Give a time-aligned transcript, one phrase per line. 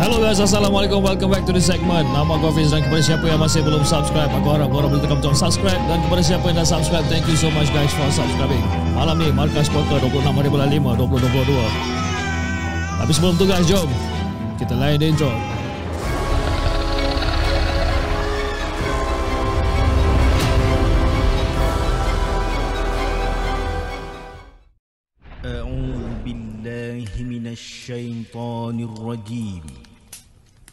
[0.00, 0.98] Hello guys, Assalamualaikum.
[1.04, 2.08] Welcome back to the segment.
[2.10, 5.22] Nama aku Hafiz dan kepada siapa yang masih belum subscribe, aku harap korang boleh tekan
[5.22, 8.62] butang subscribe dan kepada siapa yang dah subscribe, thank you so much guys for subscribing.
[8.98, 11.54] Malam ni, Markas Poker 26 hari bulan 5, 2022.
[12.98, 13.86] Tapi sebelum tu guys, jom
[14.58, 15.30] kita lain the intro.
[25.40, 29.64] أعوذ بالله من الشيطان الرجيم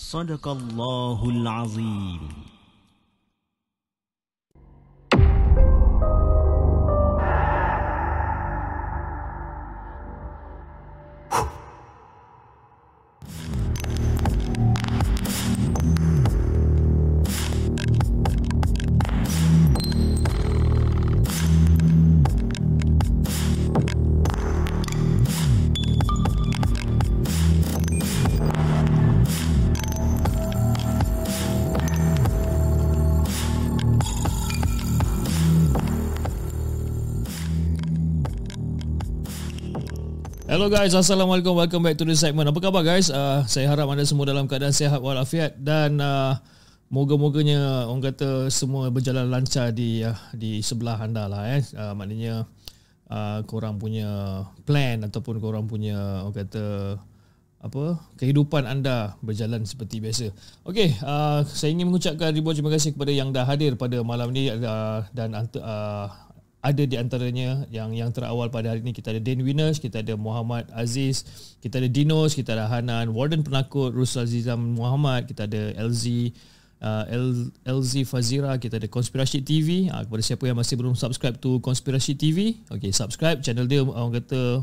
[0.00, 2.49] Sadaqallahul Azim.
[40.60, 41.56] Hello guys, Assalamualaikum.
[41.56, 42.44] Welcome back to the segment.
[42.44, 43.08] Apa khabar guys?
[43.08, 46.36] Uh, saya harap anda semua dalam keadaan sihat walafiat dan uh,
[46.92, 51.64] moga-moganya orang kata semua berjalan lancar di uh, di sebelah anda lah eh.
[51.72, 52.44] Uh, maknanya
[53.08, 57.00] uh, korang punya plan ataupun korang punya orang kata
[57.64, 60.28] apa kehidupan anda berjalan seperti biasa.
[60.68, 64.52] Okey, uh, saya ingin mengucapkan ribuan terima kasih kepada yang dah hadir pada malam ni
[64.52, 66.12] uh, dan uh,
[66.60, 70.12] ada di antaranya yang yang terawal pada hari ini kita ada Dan Winners, kita ada
[70.20, 71.24] Muhammad Aziz,
[71.64, 76.36] kita ada Dinos, kita ada Hanan, Warden Penakut, Rusul Azizam Muhammad, kita ada LZ
[76.84, 77.04] uh,
[77.64, 79.88] LZ Fazira, kita ada Konspirasi TV.
[79.88, 84.20] Uh, kepada siapa yang masih belum subscribe to Konspirasi TV, okay, subscribe channel dia orang
[84.20, 84.60] kata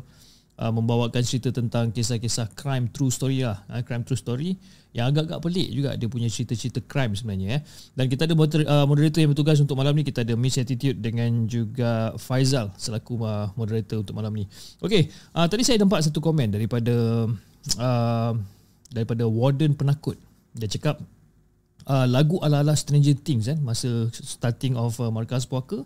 [0.57, 4.57] uh, membawakan cerita tentang kisah-kisah crime true story lah, uh, crime true story
[4.95, 7.61] yang agak-agak pelik juga dia punya cerita-cerita crime sebenarnya eh.
[7.93, 10.97] Dan kita ada moder- uh, moderator yang bertugas untuk malam ni kita ada Miss Attitude
[10.97, 14.49] dengan juga Faizal selaku uh, moderator untuk malam ni.
[14.81, 17.29] Okey, uh, tadi saya nampak satu komen daripada
[17.77, 18.31] uh,
[18.89, 20.17] daripada Warden Penakut.
[20.57, 20.97] Dia cakap
[21.85, 25.85] uh, lagu ala-ala Stranger Things kan masa starting of uh, Markas Puaka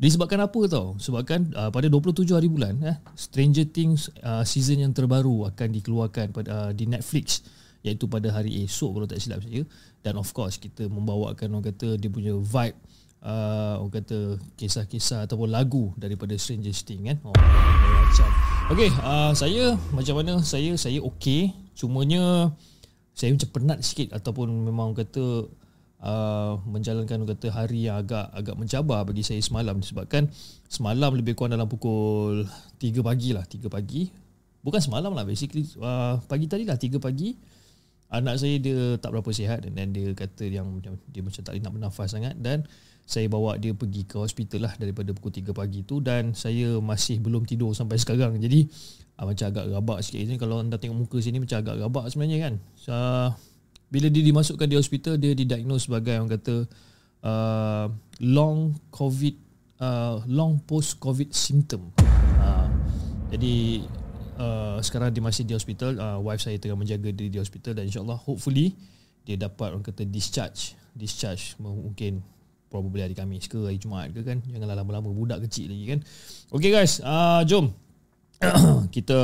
[0.00, 0.96] disebabkan apa tau?
[0.96, 6.32] Sebabkan uh, pada 27 hari bulan eh Stranger Things uh, season yang terbaru akan dikeluarkan
[6.32, 7.44] pada uh, di Netflix
[7.84, 9.60] iaitu pada hari esok kalau tak silap saya.
[10.00, 12.80] Dan of course kita membawakan orang kata dia punya vibe
[13.20, 17.16] uh, orang kata kisah-kisah ataupun lagu daripada Stranger Things kan?
[17.20, 18.28] Oh, macam.
[18.72, 20.40] Okey uh, saya macam mana?
[20.40, 22.48] Saya saya okey cumanya
[23.12, 25.44] saya macam penat sikit ataupun memang kata
[26.04, 29.76] uh, menjalankan kata hari yang agak agak mencabar bagi saya semalam.
[29.78, 30.28] Disebabkan
[30.66, 32.48] semalam lebih kurang dalam pukul
[32.80, 34.08] 3 pagi lah 3 pagi.
[34.60, 37.36] Bukan semalam lah basically uh, pagi tadi lah 3 pagi.
[38.10, 42.10] Anak saya dia tak berapa sihat dan dia kata yang dia macam tak nak bernafas
[42.10, 42.34] sangat.
[42.36, 42.66] Dan
[43.06, 47.22] saya bawa dia pergi ke hospital lah daripada pukul 3 pagi tu dan saya masih
[47.22, 48.34] belum tidur sampai sekarang.
[48.42, 48.66] Jadi
[49.20, 50.26] uh, macam agak rabak sikit.
[50.26, 52.54] Ni kalau anda tengok muka sini macam agak rabak sebenarnya kan.
[52.74, 52.94] So,
[53.90, 56.64] bila dia dimasukkan di hospital dia didiagnose sebagai orang kata
[57.26, 57.86] uh,
[58.22, 59.34] long covid
[59.82, 61.90] uh, long post covid symptom.
[62.38, 62.70] Uh,
[63.34, 63.82] jadi
[64.38, 67.90] uh, sekarang dia masih di hospital uh, wife saya tengah menjaga dia di hospital dan
[67.90, 68.78] insyaallah hopefully
[69.26, 72.22] dia dapat orang kata discharge discharge mungkin
[72.70, 74.38] probably hari Khamis ke hari Jumaat ke kan.
[74.46, 76.00] Janganlah lama-lama budak kecil lagi kan.
[76.54, 77.02] Okay guys.
[77.02, 77.74] Uh, jom
[78.96, 79.18] kita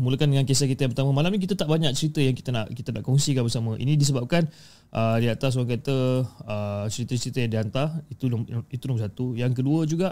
[0.00, 1.12] mulakan dengan kisah kita yang pertama.
[1.12, 3.76] Malam ni kita tak banyak cerita yang kita nak kita nak kongsikan bersama.
[3.76, 4.48] Ini disebabkan
[4.96, 8.24] uh, di atas orang kata uh, cerita-cerita yang dihantar itu
[8.72, 9.36] itu nombor satu.
[9.36, 10.08] Yang kedua juga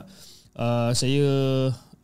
[0.60, 1.24] uh, saya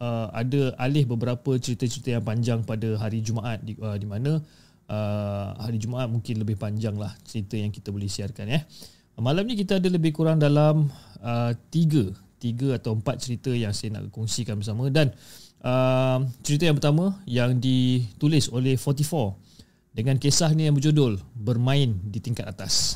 [0.00, 4.40] uh, ada alih beberapa cerita-cerita yang panjang pada hari Jumaat di, uh, di mana
[4.88, 8.64] uh, hari Jumaat mungkin lebih panjang lah cerita yang kita boleh siarkan ya.
[9.20, 10.88] Malam ni kita ada lebih kurang dalam
[11.20, 12.08] uh, tiga
[12.38, 14.88] tiga atau empat cerita yang saya nak kongsikan bersama.
[14.88, 15.12] Dan
[16.46, 19.34] cerita yang pertama yang ditulis oleh 44
[19.98, 22.94] dengan kisah ni yang berjudul Bermain di Tingkat Atas.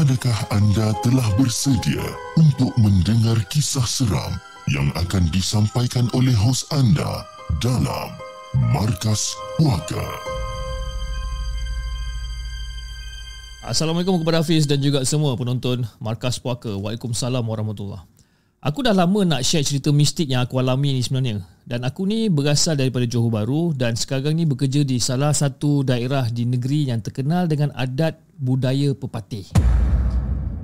[0.00, 2.00] Adakah anda telah bersedia
[2.40, 4.32] untuk mendengar kisah seram
[4.68, 7.24] yang akan disampaikan oleh hos anda
[7.64, 8.12] dalam
[8.74, 10.04] Markas Puaka?
[13.64, 16.76] Assalamualaikum kepada Hafiz dan juga semua penonton Markas Puaka.
[16.76, 18.04] Waalaikumsalam warahmatullahi
[18.60, 21.40] Aku dah lama nak share cerita mistik yang aku alami ni sebenarnya.
[21.64, 26.28] Dan aku ni berasal daripada Johor Bahru dan sekarang ni bekerja di salah satu daerah
[26.28, 29.48] di negeri yang terkenal dengan adat budaya pepatih.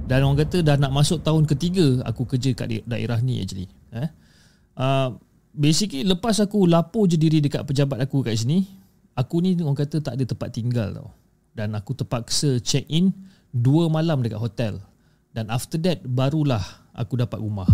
[0.04, 3.66] Dan orang kata dah nak masuk tahun ketiga aku kerja kat daerah ni actually.
[3.96, 4.10] Eh?
[4.76, 5.16] Uh,
[5.56, 8.69] basically lepas aku lapor je diri dekat pejabat aku kat sini,
[9.16, 11.10] aku ni orang kata tak ada tempat tinggal tau.
[11.56, 13.16] Dan aku terpaksa check in
[13.48, 14.76] dua malam dekat hotel.
[15.32, 16.60] Dan after that barulah
[16.93, 17.69] aku dapat rumah.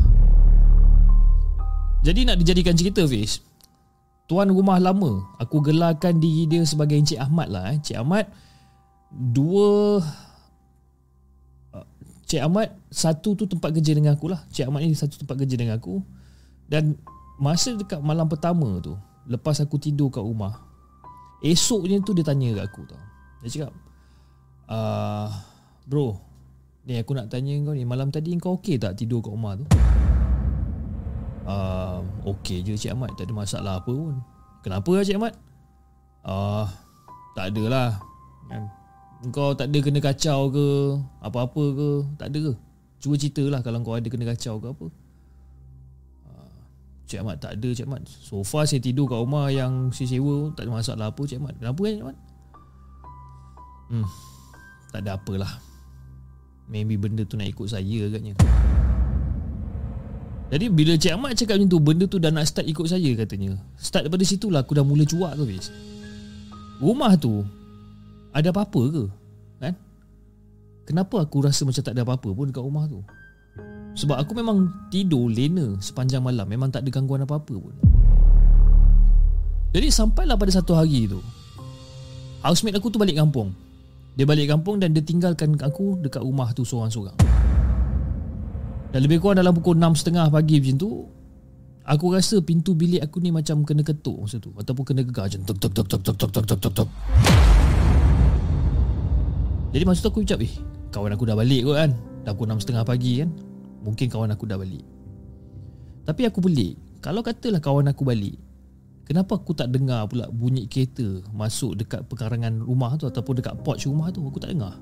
[2.03, 3.39] Jadi nak dijadikan cerita Fiz,
[4.27, 7.71] tuan rumah lama, aku gelarkan diri dia sebagai Encik Ahmad lah.
[7.71, 7.79] Eh.
[7.79, 8.27] Encik Ahmad,
[9.11, 10.03] dua
[12.33, 14.41] Cik Ahmad satu tu tempat kerja dengan aku lah.
[14.49, 16.01] Cik Ahmad ni satu tempat kerja dengan aku.
[16.65, 16.97] Dan
[17.37, 18.97] masa dekat malam pertama tu,
[19.29, 20.57] lepas aku tidur kat rumah,
[21.45, 23.03] esoknya tu dia tanya kat aku tau.
[23.45, 23.73] Dia cakap,
[24.73, 25.29] uh,
[25.85, 26.17] bro,
[26.89, 29.69] ni aku nak tanya kau ni, malam tadi kau okey tak tidur kat rumah tu?
[31.45, 32.01] Uh,
[32.33, 34.25] okey je Cik Ahmad, tak ada masalah apa pun.
[34.65, 35.37] Kenapa lah Cik Ahmad?
[36.25, 36.65] Uh,
[37.37, 38.01] tak adalah.
[38.49, 38.73] Kan?
[39.31, 40.67] Kau tak ada kena kacau ke
[41.23, 41.89] Apa-apa ke
[42.19, 42.53] Tak ada ke?
[42.99, 44.87] Cuba cerita lah Kalau kau ada kena kacau ke apa.
[46.27, 46.59] Ah,
[47.07, 48.03] Cik Ahmad tak ada Cik Ahmad.
[48.11, 51.55] So far saya tidur kat rumah Yang saya sewa Tak ada masalah apa Cik Ahmad.
[51.55, 52.19] Kenapa kan Cik Ahmad?
[53.93, 54.09] Hmm
[54.91, 55.53] Tak ada apalah.
[56.67, 58.35] Maybe benda tu nak ikut saya agaknya.
[60.51, 63.55] Jadi bila Cik Ahmad cakap macam tu Benda tu dah nak start ikut saya katanya.
[63.79, 65.47] Start daripada situ lah Aku dah mula cuak tu
[66.83, 67.62] Rumah tu
[68.33, 69.05] ada apa-apa ke?
[69.61, 69.75] Kan?
[70.89, 73.05] Kenapa aku rasa macam tak ada apa-apa pun dekat rumah tu?
[73.93, 76.49] Sebab aku memang tidur lena sepanjang malam.
[76.49, 77.75] Memang tak ada gangguan apa-apa pun.
[79.73, 81.21] Jadi sampailah pada satu hari tu.
[82.41, 83.53] Housemate aku tu balik kampung.
[84.17, 87.17] Dia balik kampung dan dia tinggalkan aku dekat rumah tu seorang-seorang.
[88.93, 90.91] Dan lebih kurang dalam pukul 6.30 pagi macam tu,
[91.89, 94.53] aku rasa pintu bilik aku ni macam kena ketuk masa tu.
[94.53, 96.89] Ataupun kena gegar macam tuk tuk tuk tuk tuk tuk tuk tuk tuk tuk.
[99.73, 100.53] Jadi masa tu aku ucap Eh
[100.93, 101.91] kawan aku dah balik kot kan.
[102.23, 103.31] Dah pukul 6.30 pagi kan.
[103.83, 104.85] Mungkin kawan aku dah balik.
[106.05, 106.77] Tapi aku pelik.
[107.03, 108.39] Kalau katalah kawan aku balik
[109.03, 111.03] Kenapa aku tak dengar pula bunyi kereta
[111.35, 114.23] Masuk dekat pekarangan rumah tu Ataupun dekat porch rumah tu?
[114.23, 114.79] Aku tak dengar.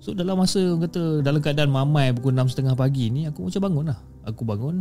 [0.00, 4.00] So dalam masa kata Dalam keadaan mamai pukul 6.30 pagi ni Aku macam bangun lah
[4.24, 4.80] Aku bangun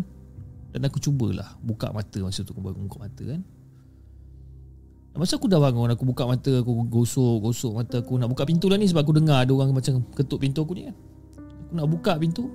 [0.71, 2.55] Dan aku cubalah Buka mata masa tu.
[2.55, 3.43] Aku bangun buka mata kan
[5.13, 8.81] Masa aku dah bangun Aku buka mata Aku gosok-gosok mata aku Nak buka pintu lah
[8.81, 10.95] ni Sebab aku dengar Ada orang macam ketuk pintu aku ni kan.
[11.69, 12.49] Aku nak buka pintu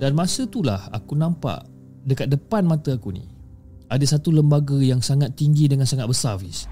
[0.00, 1.68] Dan masa tu lah Aku nampak
[2.08, 3.28] Dekat depan mata aku ni
[3.92, 6.64] Ada satu lembaga yang sangat tinggi Dengan sangat besar Fiz.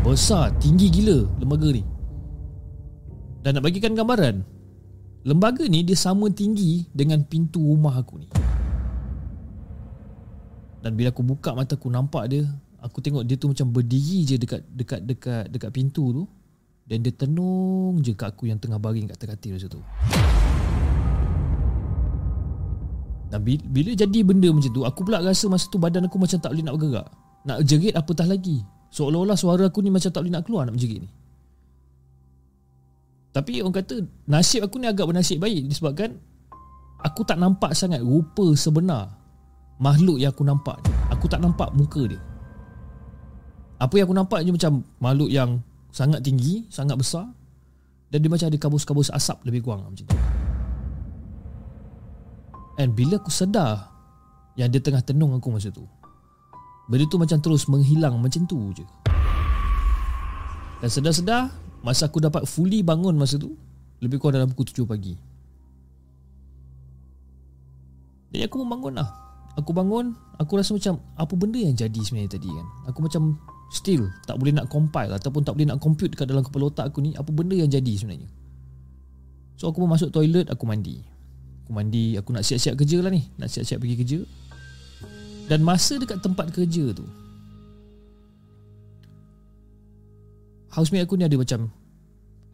[0.00, 1.84] Besar Tinggi gila Lembaga ni.
[3.44, 4.40] Dan nak bagikan gambaran
[5.28, 8.28] Lembaga ni dia sama tinggi Dengan pintu rumah aku ni.
[10.80, 12.48] Dan bila aku buka mata aku Nampak dia
[12.84, 16.24] aku tengok dia tu macam berdiri je dekat dekat dekat dekat pintu tu
[16.84, 19.80] dan dia tenung je kat aku yang tengah baring kat katil masa tu.
[23.32, 26.54] Dan bila jadi benda macam tu, aku pula rasa masa tu badan aku macam tak
[26.54, 27.08] boleh nak bergerak.
[27.48, 28.62] Nak jerit apatah lagi.
[28.94, 31.10] Seolah-olah suara aku ni macam tak boleh nak keluar nak menjerit ni.
[33.34, 36.14] Tapi orang kata nasib aku ni agak bernasib baik disebabkan
[37.02, 39.10] aku tak nampak sangat rupa sebenar
[39.82, 40.92] makhluk yang aku nampak ni.
[41.10, 42.20] Aku tak nampak muka dia.
[43.78, 45.58] Apa yang aku nampak je macam makhluk yang
[45.90, 47.26] sangat tinggi, sangat besar
[48.10, 50.18] dan dia macam ada kabus-kabus asap lebih kurang macam tu.
[52.78, 53.90] And bila aku sedar
[54.54, 55.86] yang dia tengah tenung aku masa tu,
[56.86, 58.86] benda tu macam terus menghilang macam tu je.
[60.82, 61.50] Dan sedar-sedar,
[61.82, 63.54] masa aku dapat fully bangun masa tu,
[64.02, 65.14] lebih kurang dalam pukul 7 pagi.
[68.34, 69.08] Jadi aku membangun lah.
[69.54, 72.66] Aku bangun, aku rasa macam apa benda yang jadi sebenarnya tadi kan.
[72.90, 73.38] Aku macam
[73.74, 77.02] Still tak boleh nak compile Ataupun tak boleh nak compute Dekat dalam kepala otak aku
[77.02, 78.30] ni Apa benda yang jadi sebenarnya.
[79.58, 81.02] So aku pun masuk toilet Aku mandi.
[81.66, 83.26] Aku mandi Aku nak siap-siap kerja lah ni.
[83.34, 84.18] Nak siap-siap pergi kerja.
[85.50, 87.02] Dan masa dekat tempat kerja tu
[90.70, 91.66] Housemate aku ni ada macam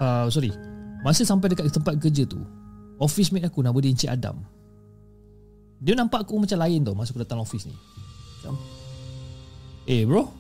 [0.00, 0.56] uh, Sorry
[1.04, 2.40] Masa sampai dekat tempat kerja tu
[3.00, 4.44] Office mate aku nama dia Encik Adam.
[5.80, 7.76] Dia nampak aku macam lain tau Masa aku datang office ni.
[8.40, 8.56] Macam
[9.84, 10.39] Eh bro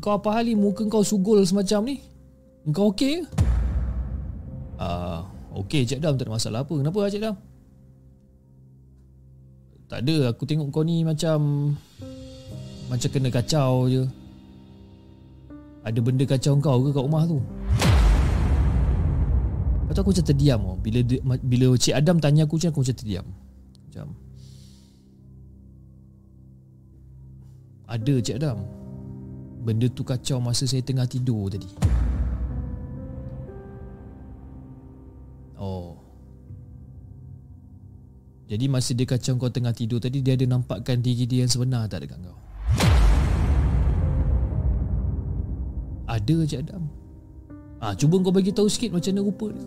[0.00, 1.96] Kau apa hal ni Muka kau sugul semacam ni
[2.72, 3.22] Kau okey ke?
[4.80, 5.20] Uh,
[5.60, 7.36] okey Cik Adam tak ada masalah apa Kenapa Cik Adam?
[9.92, 11.36] Tak ada Aku tengok kau ni macam
[12.88, 14.08] Macam kena kacau je
[15.84, 17.36] Ada benda kacau kau ke kat rumah tu?
[19.84, 20.76] Lepas tu aku macam terdiam oh.
[20.80, 21.04] Bila
[21.44, 23.26] bila Cik Adam tanya aku macam aku macam terdiam
[23.92, 24.06] Macam
[27.92, 28.81] Ada Cik Adam
[29.62, 31.70] Benda tu kacau masa saya tengah tidur tadi
[35.54, 35.96] Oh
[38.50, 41.86] Jadi masa dia kacau kau tengah tidur tadi Dia ada nampakkan diri dia yang sebenar
[41.86, 42.38] tak dekat kau
[46.10, 47.02] Ada Cik Adam
[47.82, 49.66] Ah, ha, cuba kau bagi tahu sikit macam mana rupa dia.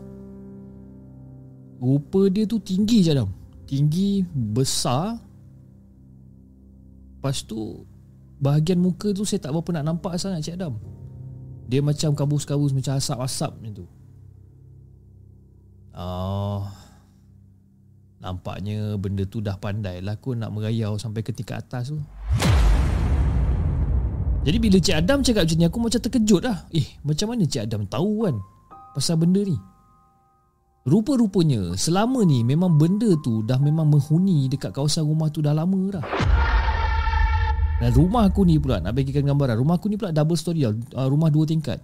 [1.83, 3.27] Rupa dia tu tinggi je Adam.
[3.67, 5.19] Tinggi, besar.
[7.19, 7.83] Lepas tu
[8.39, 10.75] bahagian muka tu saya tak berapa nak nampak sangat Cik Adam.
[11.65, 13.85] Dia macam kabus-kabus macam asap-asap macam tu.
[15.95, 16.67] Oh,
[18.19, 21.99] nampaknya benda tu dah pandai lah aku nak merayau sampai ke tingkat atas tu.
[24.45, 26.69] Jadi bila Cik Adam cakap macam ni aku macam terkejut lah.
[26.69, 28.35] Eh, macam mana Cik Adam tahu kan
[28.93, 29.57] pasal benda ni?
[30.85, 35.97] Rupa-rupanya selama ni memang benda tu dah memang menghuni dekat kawasan rumah tu dah lama
[35.97, 36.05] dah.
[37.75, 39.59] Dan rumah aku ni pula nak bagikan gambaran.
[39.59, 40.73] Rumah aku ni pula double story lah.
[40.95, 41.79] Rumah dua tingkat.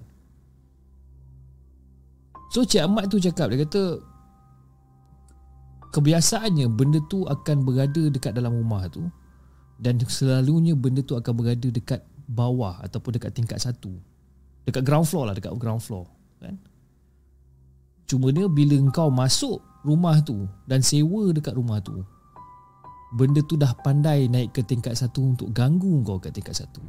[2.52, 4.04] So Cik Ahmad tu cakap Dia kata
[5.96, 9.08] Kebiasaannya Benda tu akan berada Dekat dalam rumah tu
[9.80, 13.96] Dan selalunya Benda tu akan berada Dekat bawah Ataupun dekat tingkat satu
[14.68, 16.12] Dekat ground floor lah Dekat ground floor
[16.44, 16.60] Kan
[18.12, 22.04] Cuma dia Bila engkau masuk Rumah tu Dan sewa dekat rumah tu
[23.12, 26.80] Benda tu dah pandai Naik ke tingkat satu Untuk ganggu kau Kat tingkat satu.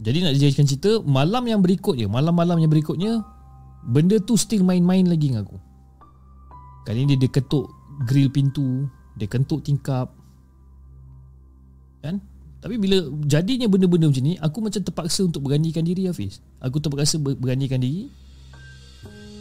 [0.00, 3.22] Jadi nak dijadikan cerita Malam yang berikutnya Malam-malam yang berikutnya
[3.80, 5.56] Benda tu still main-main lagi dengan aku.
[6.84, 7.70] Kali ni dia, dia ketuk
[8.04, 10.10] Grill pintu Dia kentuk tingkap.
[12.04, 12.20] Kan?
[12.60, 16.42] Tapi bila jadinya benda-benda macam ni Aku macam terpaksa untuk beranikan diri Hafiz.
[16.58, 18.10] Aku terpaksa beranikan diri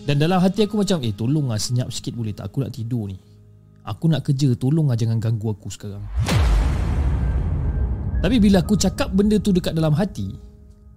[0.10, 3.06] Dan dalam hati aku macam Eh tolong lah senyap sikit boleh tak Aku nak tidur
[3.06, 3.22] ni
[3.86, 6.01] Aku nak kerja Tolong lah jangan ganggu aku sekarang
[8.25, 10.50] Tapi bila aku cakap benda tu dekat dalam hati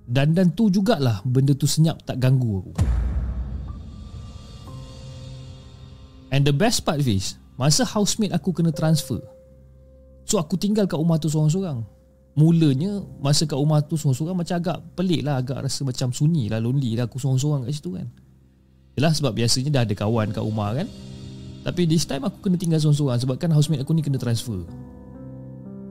[0.08, 2.72] dan dan tu jugalah benda tu senyap tak ganggu aku.
[6.32, 9.20] And the best part is masa housemate aku kena transfer.
[10.26, 11.84] So aku tinggal kat rumah tu seorang-seorang.
[12.32, 16.58] Mulanya masa kat rumah tu seorang-seorang macam agak pelik lah, agak rasa macam sunyi lah,
[16.58, 18.08] lonely lah aku seorang-seorang kat situ kan.
[18.98, 20.88] Yalah sebab biasanya dah ada kawan kat rumah kan.
[21.62, 24.66] Tapi this time aku kena tinggal seorang-seorang sebab kan housemate aku ni kena transfer.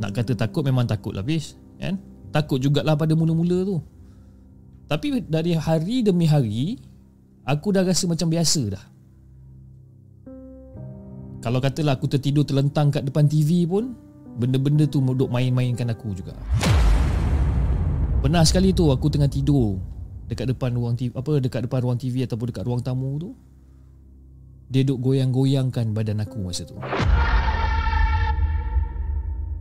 [0.04, 1.96] Nak kata takut memang takut lah bis, kan?
[2.34, 3.78] Takut jugalah pada mula-mula tu.
[4.92, 6.76] Tapi dari hari demi hari
[7.48, 8.84] Aku dah rasa macam biasa dah
[11.40, 13.96] Kalau katalah aku tertidur terlentang kat depan TV pun
[14.36, 16.36] Benda-benda tu duduk main-mainkan aku juga
[18.20, 19.80] Pernah sekali tu aku tengah tidur
[20.32, 23.36] Dekat depan ruang TV Apa dekat depan ruang TV Ataupun dekat ruang tamu tu
[24.72, 26.80] Dia duduk goyang-goyangkan badan aku masa tu.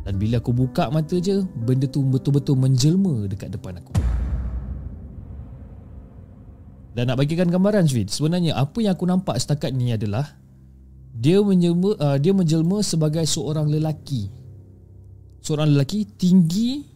[0.06, 3.90] Dan bila aku buka mata je Benda tu betul-betul menjelma dekat depan aku.
[6.94, 10.38] Dan nak bagikan gambaran Sweet Sebenarnya apa yang aku nampak setakat ni adalah
[11.10, 14.30] Dia menjelma, uh, dia menjelma sebagai seorang lelaki.
[15.42, 16.86] Seorang lelaki tinggi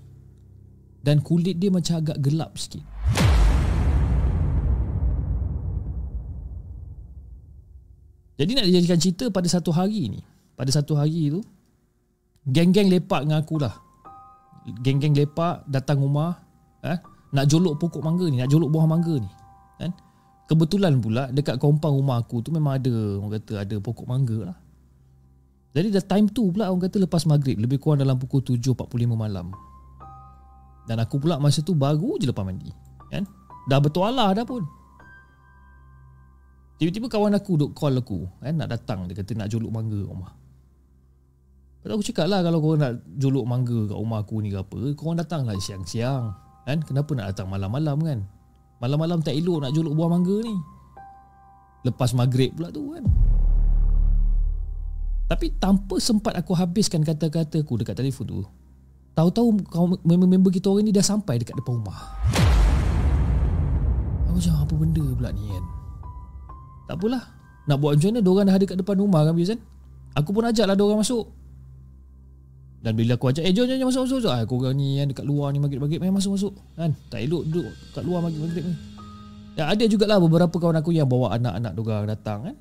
[1.02, 2.93] Dan kulit dia macam agak gelap sikit
[8.35, 10.21] Jadi nak dijadikan cerita pada satu hari ni
[10.59, 11.41] Pada satu hari tu
[12.45, 13.73] Geng-geng lepak dengan aku lah.
[14.85, 16.43] Geng-geng lepak datang rumah
[16.83, 16.99] eh,
[17.31, 19.31] Nak jolok pokok mangga ni Nak jolok buah mangga ni
[19.79, 19.91] kan?
[20.45, 24.57] Kebetulan pula dekat kompang rumah aku tu memang ada orang kata ada pokok mangga lah.
[25.75, 28.85] Jadi dah time tu pula orang kata lepas maghrib lebih kurang dalam pukul 7.45
[29.17, 29.50] malam.
[30.85, 32.69] Dan aku pula masa tu baru je lepas mandi
[33.09, 33.25] kan?
[33.64, 34.68] Dah bertualah dah pun
[36.80, 40.32] tiba-tiba kawan aku duk call aku kan nak datang dia kata nak jolok mangga rumah
[41.84, 44.96] Lepas aku cakap lah kalau korang nak jolok mangga kat rumah aku ni ke apa
[44.96, 46.32] Korang datang lah siang-siang
[46.64, 48.24] kan Kenapa nak datang malam-malam kan
[48.84, 50.56] Malam-malam tak elok nak jolok buah mangga ni.
[51.88, 53.04] Lepas maghrib pula tu kan.
[55.24, 58.44] Tapi tanpa sempat aku habiskan kata-kata aku dekat telefon tu.
[59.16, 59.56] Tahu-tahu
[60.04, 61.96] member-member kita orang ni dah sampai dekat depan rumah.
[64.28, 65.64] Aku macam apa benda pula ni kan.
[66.85, 67.23] Tak apalah.
[67.64, 69.61] Nak buat macam mana diorang dah ada dekat depan rumah kan biasa kan.
[70.20, 71.27] Aku pun ajak lah diorang masuk.
[72.85, 74.18] Dan bila aku ajak, eh jom jom, jom masuk masuk.
[74.20, 74.33] masuk.
[74.37, 76.53] Ah, korang ni yang dekat luar ni maghrib-maghrib, main masuk masuk.
[76.77, 76.92] Kan?
[77.09, 78.77] Tak elok duduk kat luar maghrib-maghrib ni.
[79.57, 82.57] Ya, ada jugalah beberapa kawan aku yang bawa anak-anak diorang datang kan.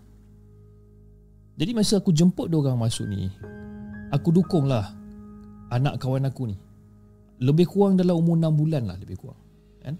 [1.53, 3.29] Jadi masa aku jemput dia orang masuk ni
[4.09, 4.89] Aku dukung lah
[5.69, 6.57] Anak kawan aku ni
[7.41, 9.41] Lebih kurang dalam umur 6 bulan lah Lebih kurang
[9.85, 9.95] kan?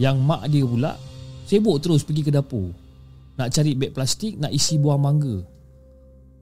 [0.00, 0.96] Yang mak dia pula
[1.44, 2.72] Sibuk terus pergi ke dapur
[3.40, 5.44] Nak cari beg plastik Nak isi buah mangga.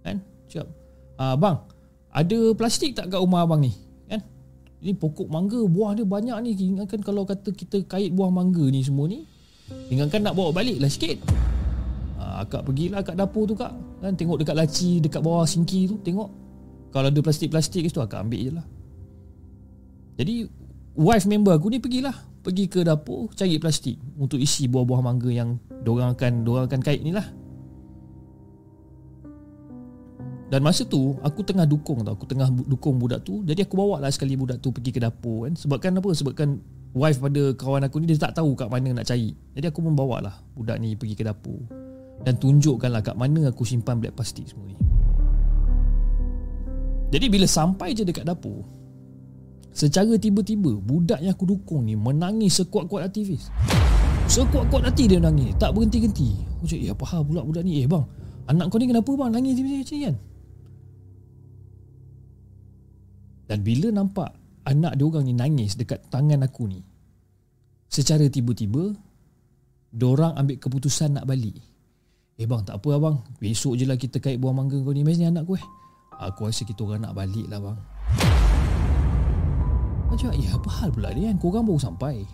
[0.02, 0.18] Kan?
[0.50, 0.68] Cakap
[1.20, 1.66] ah, Bang
[2.10, 3.72] Ada plastik tak kat rumah abang ni?
[4.10, 4.20] Kan?
[4.82, 6.50] Ini pokok mangga Buah dia banyak ni.
[6.74, 9.26] Ingatkan kalau kata kita kait buah mangga ni semua ni
[9.90, 11.18] Ingatkan nak bawa balik lah sikit.
[12.18, 13.70] Akak pergilah kat dapur tu kak.
[14.02, 14.18] Kan?
[14.18, 16.30] Tengok dekat laci dekat bawah sinki tu tengok.
[16.90, 18.66] Kalau ada plastik-plastik tu akak ambil je lah.
[20.18, 20.34] Jadi
[20.98, 25.54] wife member aku ni pergilah pergi ke dapur cari plastik untuk isi buah-buah mangga yang
[25.86, 27.22] dorang akan dorang akan kait ni lah.
[30.50, 32.18] Dan masa tu aku tengah dukung tau.
[32.18, 33.46] Aku tengah dukung budak tu.
[33.46, 35.54] Jadi aku bawa lah sekali budak tu pergi ke dapur kan.
[35.54, 36.10] Sebabkan apa?
[36.10, 36.58] Sebabkan
[36.90, 39.30] wife pada kawan aku ni dia tak tahu kat mana nak cari.
[39.54, 41.62] Jadi aku pun bawa lah budak ni pergi ke dapur.
[42.26, 44.76] Dan tunjukkanlah kat mana aku simpan black plastik semua ni.
[47.14, 48.66] Jadi bila sampai je dekat dapur,
[49.70, 53.48] secara tiba-tiba budak yang aku dukung ni menangis sekuat-kuat hati Fiz.
[54.30, 56.30] Sekuat-kuat hati dia nangis, tak berhenti-henti.
[56.60, 57.82] Aku cakap, eh apa hal pula budak ni?
[57.82, 58.04] Eh bang,
[58.46, 60.16] anak kau ni kenapa bang nangis macam ni kan?
[63.50, 64.30] Dan bila nampak
[64.62, 66.78] anak dia orang ni nangis dekat tangan aku ni,
[67.90, 68.94] secara tiba-tiba,
[69.90, 71.58] Diorang ambil keputusan nak balik
[72.38, 75.26] Eh bang tak apa abang Besok je lah kita kait buah mangga kau ni Mesti
[75.26, 75.66] anak aku eh
[76.30, 77.78] Aku rasa kita orang nak balik lah bang
[80.10, 81.38] Macam ya apa hal pula ni kan?
[81.38, 82.26] Korang baru sampai.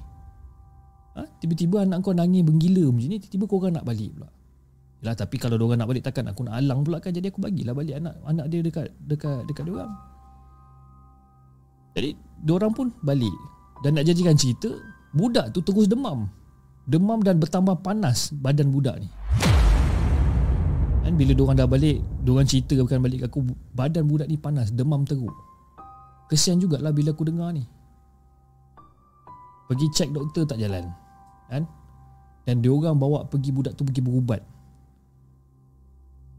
[1.12, 1.22] Ha?
[1.44, 4.28] Tiba-tiba anak kau nangis menggila macam ni Tiba-tiba korang nak balik pula.
[5.04, 7.12] Yalah tapi kalau diorang nak balik takkan aku nak alang pula kan?
[7.12, 9.92] Jadi aku bagilah balik anak anak dia dekat dekat dekat diorang
[11.92, 12.10] Jadi
[12.40, 13.36] diorang pun balik.
[13.84, 14.72] Dan nak jadikan cerita
[15.12, 16.28] Budak tu terus demam.
[16.88, 19.08] Demam dan bertambah panas badan budak ni.
[21.04, 23.46] Kan bila diorang dah balik Diorang cerita bukan balik aku
[23.78, 25.55] Badan budak ni panas Demam teruk
[26.26, 27.62] Kesian jugalah bila aku dengar ni.
[29.66, 30.86] Pergi cek doktor tak jalan
[31.50, 31.66] Kan?
[32.46, 34.38] Dan diorang bawa pergi budak tu pergi berubat.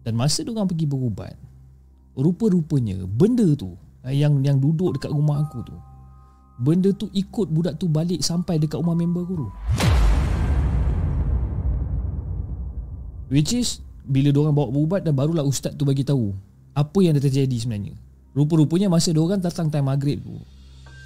[0.08, 1.36] Dan masa diorang pergi berubat
[2.16, 3.76] Rupa-rupanya Benda tu
[4.08, 5.76] eh, Yang yang duduk dekat rumah aku tu
[6.64, 9.48] Benda tu ikut budak tu balik Sampai dekat rumah member aku tu
[13.28, 16.32] Which is bila diorang bawa berubat dan barulah ustaz tu bagi tahu
[16.72, 18.00] apa yang dah terjadi sebenarnya.
[18.38, 20.38] Rupa-rupanya masa diorang datang time maghrib tu,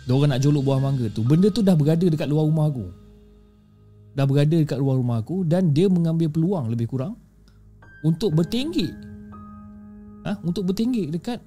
[0.04, 2.92] diorang nak jolok buah mangga tu, benda tu dah berada dekat luar rumah aku.
[4.12, 7.16] Dah berada dekat luar rumah aku dan dia mengambil peluang lebih kurang
[8.04, 8.92] untuk bertinggi.
[10.28, 10.44] Ha?
[10.44, 11.40] Untuk bertinggi dekat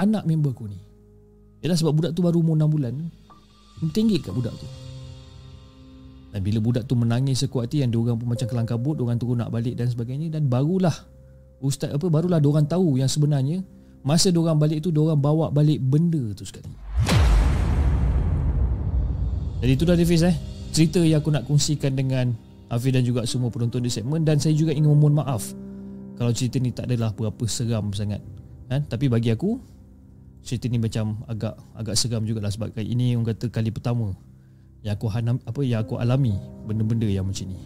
[0.00, 0.80] anak member aku ni.
[1.60, 2.94] Ialah sebab budak tu baru umur 6 bulan.
[3.84, 4.64] Bertinggi kat budak tu.
[6.32, 9.44] Dan bila budak tu menangis sekuat hati yang diorang pun macam kelang kabut, diorang turun
[9.44, 10.92] nak balik dan sebagainya dan barulah
[11.60, 13.60] ustaz apa barulah diorang tahu yang sebenarnya
[14.06, 16.70] masa diorang balik tu diorang bawa balik benda tu sekali.
[19.58, 20.36] Jadi itu dah Hafiz eh.
[20.70, 22.30] Cerita yang aku nak kongsikan dengan
[22.70, 25.50] Hafiz dan juga semua penonton di segmen dan saya juga ingin memohon maaf
[26.18, 28.22] kalau cerita ni tak adalah berapa seram sangat.
[28.68, 28.84] Kan?
[28.86, 29.58] Tapi bagi aku
[30.42, 34.14] cerita ni macam agak agak seram jugalah sebab ini orang kata kali pertama
[34.86, 36.34] yang aku apa yang aku alami
[36.66, 37.58] benda-benda yang macam ni.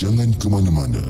[0.00, 1.04] Jangan ke mana-mana.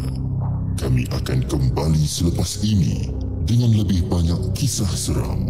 [0.75, 3.07] Kami akan kembali selepas ini
[3.47, 5.47] dengan lebih banyak kisah seram.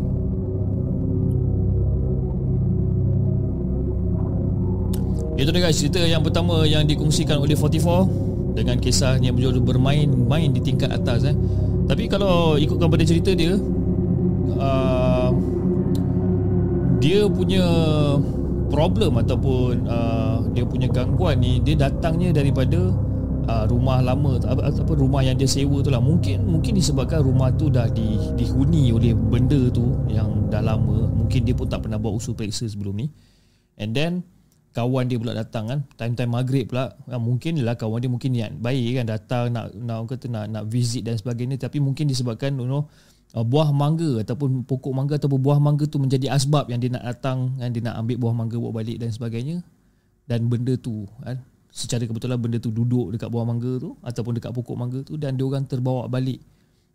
[5.40, 10.60] Itu dia guys cerita yang pertama yang dikongsikan oleh 44 dengan kisahnya berjodoh bermain-main di
[10.60, 11.36] tingkat atas eh.
[11.88, 13.56] Tapi kalau ikutkan pada cerita dia
[14.60, 15.32] uh,
[17.00, 17.64] dia punya
[18.68, 22.92] problem ataupun uh, dia punya gangguan ni dia datangnya daripada
[23.50, 25.98] uh, rumah lama apa rumah yang dia sewa tu lah.
[25.98, 31.10] Mungkin mungkin disebabkan rumah tu dah di, dihuni oleh benda tu yang dah lama.
[31.10, 33.06] Mungkin dia pun tak pernah buat usul periksa sebelum ni.
[33.80, 34.22] And then
[34.70, 35.80] kawan dia pula datang kan.
[35.98, 36.94] Time-time maghrib pula.
[37.10, 39.04] Ha, mungkin lah kawan dia mungkin niat baik kan.
[39.10, 41.58] Datang nak nak kata nak nak visit dan sebagainya.
[41.58, 42.86] Tapi mungkin disebabkan you know
[43.34, 47.02] uh, buah mangga ataupun pokok mangga ataupun buah mangga tu menjadi asbab yang dia nak
[47.02, 47.68] datang kan.
[47.74, 49.66] Dia nak ambil buah mangga bawa balik dan sebagainya.
[50.30, 54.52] Dan benda tu kan secara kebetulan benda tu duduk dekat buah mangga tu ataupun dekat
[54.54, 56.42] pokok mangga tu dan dia orang terbawa balik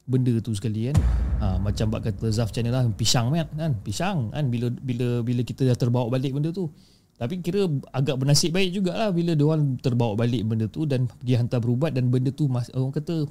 [0.06, 0.98] benda tu sekali kan
[1.42, 5.66] ha, macam bak kata Zaf channel lah pisang kan pisang kan bila bila bila kita
[5.66, 6.70] dah terbawa balik benda tu
[7.16, 11.40] tapi kira agak bernasib baik jugalah bila dia orang terbawa balik benda tu dan pergi
[11.40, 13.24] hantar berubat dan benda tu orang kata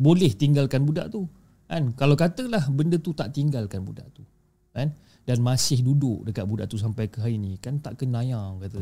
[0.00, 1.28] boleh tinggalkan budak tu.
[1.68, 1.92] Kan?
[1.92, 4.24] Kalau katalah benda tu tak tinggalkan budak tu.
[4.72, 4.96] Kan?
[5.28, 8.80] Dan masih duduk dekat budak tu sampai ke hari ni kan tak kenayang kata.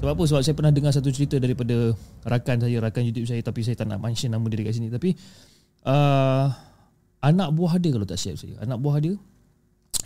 [0.00, 0.22] Sebab apa?
[0.28, 1.92] Sebab saya pernah dengar satu cerita daripada
[2.24, 5.16] rakan saya, rakan YouTube saya tapi saya tak nak mention nama dia dekat sini tapi
[5.88, 6.46] uh,
[7.24, 8.60] anak buah dia kalau tak siap saya.
[8.62, 9.16] Anak buah dia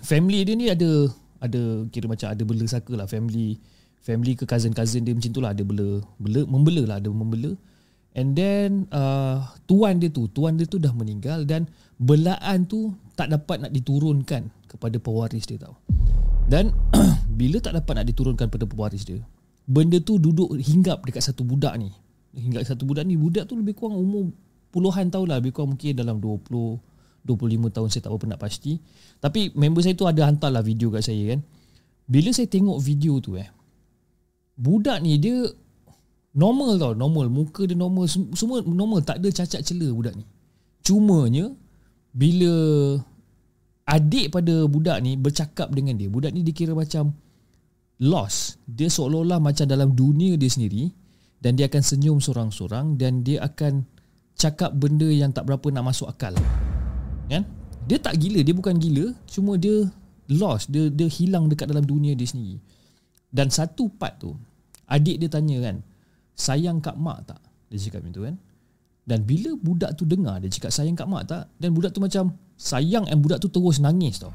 [0.01, 1.09] family dia ni ada
[1.40, 3.57] ada kira macam ada bela saka lah family
[4.01, 7.57] family ke cousin-cousin dia macam tu lah ada bela bela membela lah ada membela
[8.16, 11.70] and then uh, tuan dia tu tuan dia tu dah meninggal dan
[12.01, 15.77] belaan tu tak dapat nak diturunkan kepada pewaris dia tau.
[16.51, 16.75] Dan
[17.40, 19.23] bila tak dapat nak diturunkan kepada pewaris dia
[19.70, 21.94] benda tu duduk hinggap dekat satu budak ni.
[22.35, 24.31] Hinggap satu budak ni budak tu lebih kurang umur
[24.75, 25.37] puluhan tahun lah.
[25.38, 28.81] Lebih kurang mungkin dalam 20 25 tahun saya tak berapa nak pasti.
[29.20, 31.40] Tapi member saya tu ada hantarlah video kat saya kan.
[32.11, 33.46] Bila saya tengok video tu eh
[34.61, 35.49] budak ni dia
[36.34, 37.26] normal tau normal.
[37.30, 38.06] Muka dia normal.
[38.10, 39.02] Semua normal.
[39.02, 40.24] Tak ada cacat cela budak ni.
[40.80, 41.50] Cumanya
[42.10, 42.52] bila
[43.86, 47.14] adik pada budak ni bercakap dengan dia budak ni dikira macam
[48.02, 48.62] lost.
[48.66, 50.90] Dia seolah-olah macam dalam dunia dia sendiri
[51.42, 53.84] dan dia akan senyum sorang-sorang dan dia akan
[54.38, 56.32] cakap benda yang tak berapa nak masuk akal.
[57.28, 57.44] Kan?
[57.84, 58.40] Dia tak gila.
[58.40, 59.12] Dia bukan gila.
[59.28, 59.84] Cuma dia
[60.30, 60.70] lost.
[60.70, 62.62] Dia dia hilang dekat dalam dunia dia sendiri.
[63.30, 64.34] Dan satu part tu
[64.90, 65.86] adik dia tanya kan
[66.40, 67.40] sayang kak mak tak?
[67.68, 68.37] Dia cakap macam tu kan.
[69.05, 72.33] Dan bila budak tu dengar dia cakap sayang kak mak tak dan budak tu macam
[72.57, 74.33] sayang dan budak tu terus nangis tau.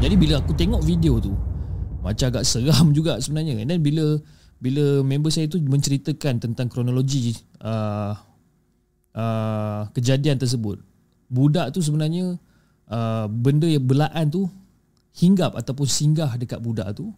[0.00, 1.36] Jadi bila aku tengok video tu
[2.00, 3.60] macam agak seram juga sebenarnya.
[3.68, 4.16] Dan bila
[4.64, 8.16] bila member saya tu menceritakan tentang kronologi uh,
[9.12, 10.80] uh, kejadian tersebut
[11.28, 12.38] budak tu sebenarnya
[12.88, 14.46] uh, benda yang belaan tu
[15.18, 17.10] hinggap ataupun singgah dekat budak tu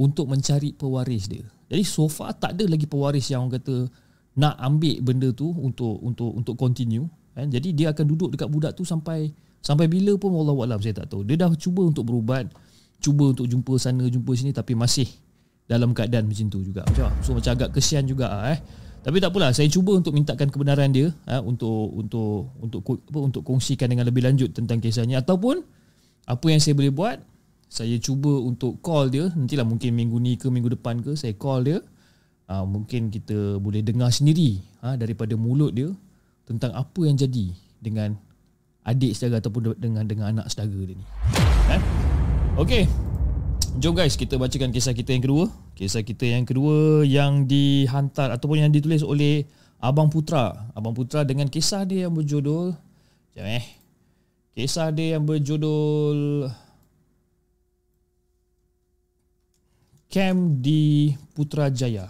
[0.00, 1.44] untuk mencari pewaris dia.
[1.70, 3.86] Jadi so far tak ada lagi pewaris yang orang kata
[4.34, 7.46] nak ambil benda tu untuk untuk untuk continue kan.
[7.46, 9.30] Jadi dia akan duduk dekat budak tu sampai
[9.62, 11.22] sampai bila pun wallahu alam saya tak tahu.
[11.22, 12.50] Dia dah cuba untuk berubat,
[12.98, 15.06] cuba untuk jumpa sana jumpa sini tapi masih
[15.70, 16.82] dalam keadaan macam tu juga.
[16.90, 18.58] Macam so macam agak kesian juga ah, eh.
[19.00, 23.42] Tapi tak apalah, saya cuba untuk mintakan kebenaran dia ha, untuk untuk untuk apa untuk
[23.48, 25.64] kongsikan dengan lebih lanjut tentang kisahnya ataupun
[26.28, 27.16] apa yang saya boleh buat,
[27.70, 31.62] saya cuba untuk call dia, nantilah mungkin minggu ni ke minggu depan ke saya call
[31.62, 31.78] dia.
[32.50, 35.86] Ha, mungkin kita boleh dengar sendiri ha, daripada mulut dia
[36.50, 38.18] tentang apa yang jadi dengan
[38.82, 41.06] adik saudara ataupun dengan dengan anak saudara dia ni.
[41.70, 41.78] Ha?
[42.58, 42.90] Okey,
[43.78, 45.46] Jom guys kita bacakan kisah kita yang kedua
[45.78, 49.46] Kisah kita yang kedua yang dihantar Ataupun yang ditulis oleh
[49.78, 52.74] Abang Putra Abang Putra dengan kisah dia yang berjudul
[53.30, 53.66] Sekejap eh
[54.58, 56.50] Kisah dia yang berjudul
[60.10, 62.02] Camp di Putrajaya.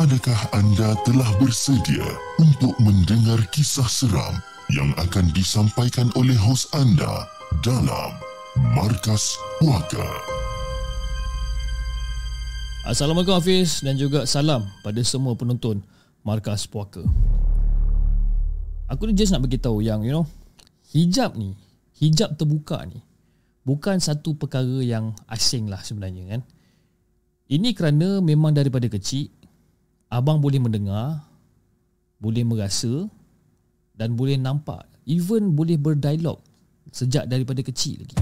[0.00, 2.08] Adakah anda telah bersedia
[2.40, 4.40] untuk mendengar kisah seram
[4.72, 7.28] yang akan disampaikan oleh hos anda
[7.60, 8.21] dalam
[8.52, 10.04] Markas Puaka?
[12.84, 15.80] Assalamualaikum Hafiz dan juga salam pada semua penonton
[16.20, 17.00] Markas Puaka.
[18.92, 20.28] Aku ni just nak beritahu yang you know
[20.92, 21.56] hijab ni,
[21.96, 23.00] hijab terbuka ni
[23.64, 26.40] bukan satu perkara yang asing lah sebenarnya kan.
[27.48, 29.32] Ini kerana memang daripada kecil
[30.12, 31.24] abang boleh mendengar,
[32.20, 33.08] boleh merasa
[33.96, 36.51] dan boleh nampak, even boleh berdialog
[36.92, 38.16] sejak daripada kecil lagi.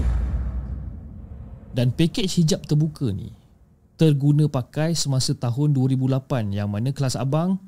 [1.71, 3.31] Dan pakej hijab terbuka ni
[3.99, 7.61] terguna pakai semasa tahun 2008 yang mana kelas abang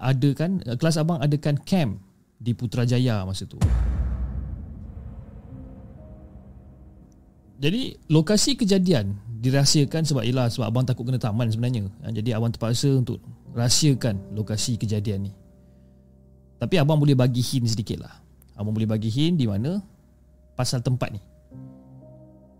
[0.00, 2.00] ada kan kelas abang adakan camp
[2.40, 3.60] di Putrajaya masa tu.
[7.62, 11.86] Jadi lokasi kejadian dirahsiakan sebab ialah sebab abang takut kena taman sebenarnya.
[12.02, 13.22] Ha, jadi abang terpaksa untuk
[13.54, 15.32] rahsiakan lokasi kejadian ni.
[16.58, 18.14] Tapi abang boleh bagi hint sedikit lah.
[18.58, 19.78] Abang boleh bagi hint di mana
[20.62, 21.18] pasal tempat ni.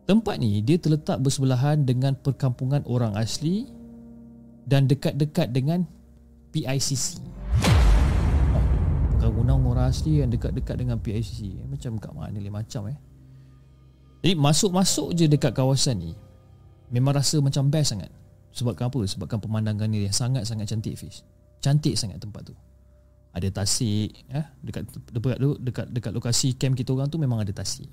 [0.02, 3.70] Tempat ni dia terletak bersebelahan dengan perkampungan orang asli
[4.66, 5.86] dan dekat-dekat dengan
[6.50, 7.22] PICC.
[8.50, 8.66] Oh,
[9.14, 11.62] perkampungan orang asli yang dekat-dekat dengan PICC.
[11.70, 12.98] Macam kat mana ni macam eh.
[14.26, 16.12] Jadi masuk-masuk je dekat kawasan ni
[16.90, 18.10] memang rasa macam best sangat.
[18.52, 19.00] Sebab apa?
[19.06, 21.24] Sebabkan pemandangan ni yang sangat-sangat cantik Fiz.
[21.64, 22.54] Cantik sangat tempat tu.
[23.32, 27.88] Ada tasik eh dekat dekat dekat dekat lokasi camp kita orang tu memang ada tasik.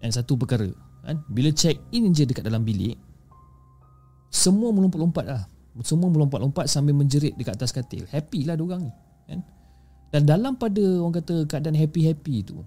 [0.00, 0.68] Dan satu perkara
[1.04, 2.96] kan bila check in je dekat dalam bilik
[4.32, 5.42] semua melompat-lompat lah.
[5.84, 8.08] Semua melompat-lompat sambil menjerit dekat atas katil.
[8.08, 8.92] Happy lah diorang ni
[9.28, 9.40] kan.
[10.08, 12.64] Dan dalam pada orang kata keadaan happy-happy tu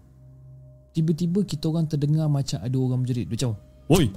[0.94, 3.56] tiba-tiba kita orang terdengar macam ada orang menjerit macam
[3.90, 4.12] Woi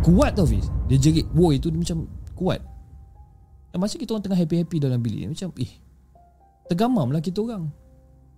[0.00, 2.06] Kuat tau Fiz Dia jerit Woi tu dia macam
[2.38, 2.60] Kuat
[3.70, 5.72] Dan masa kita orang tengah happy-happy dalam bilik Macam eh
[6.66, 7.70] Tergamam lah kita orang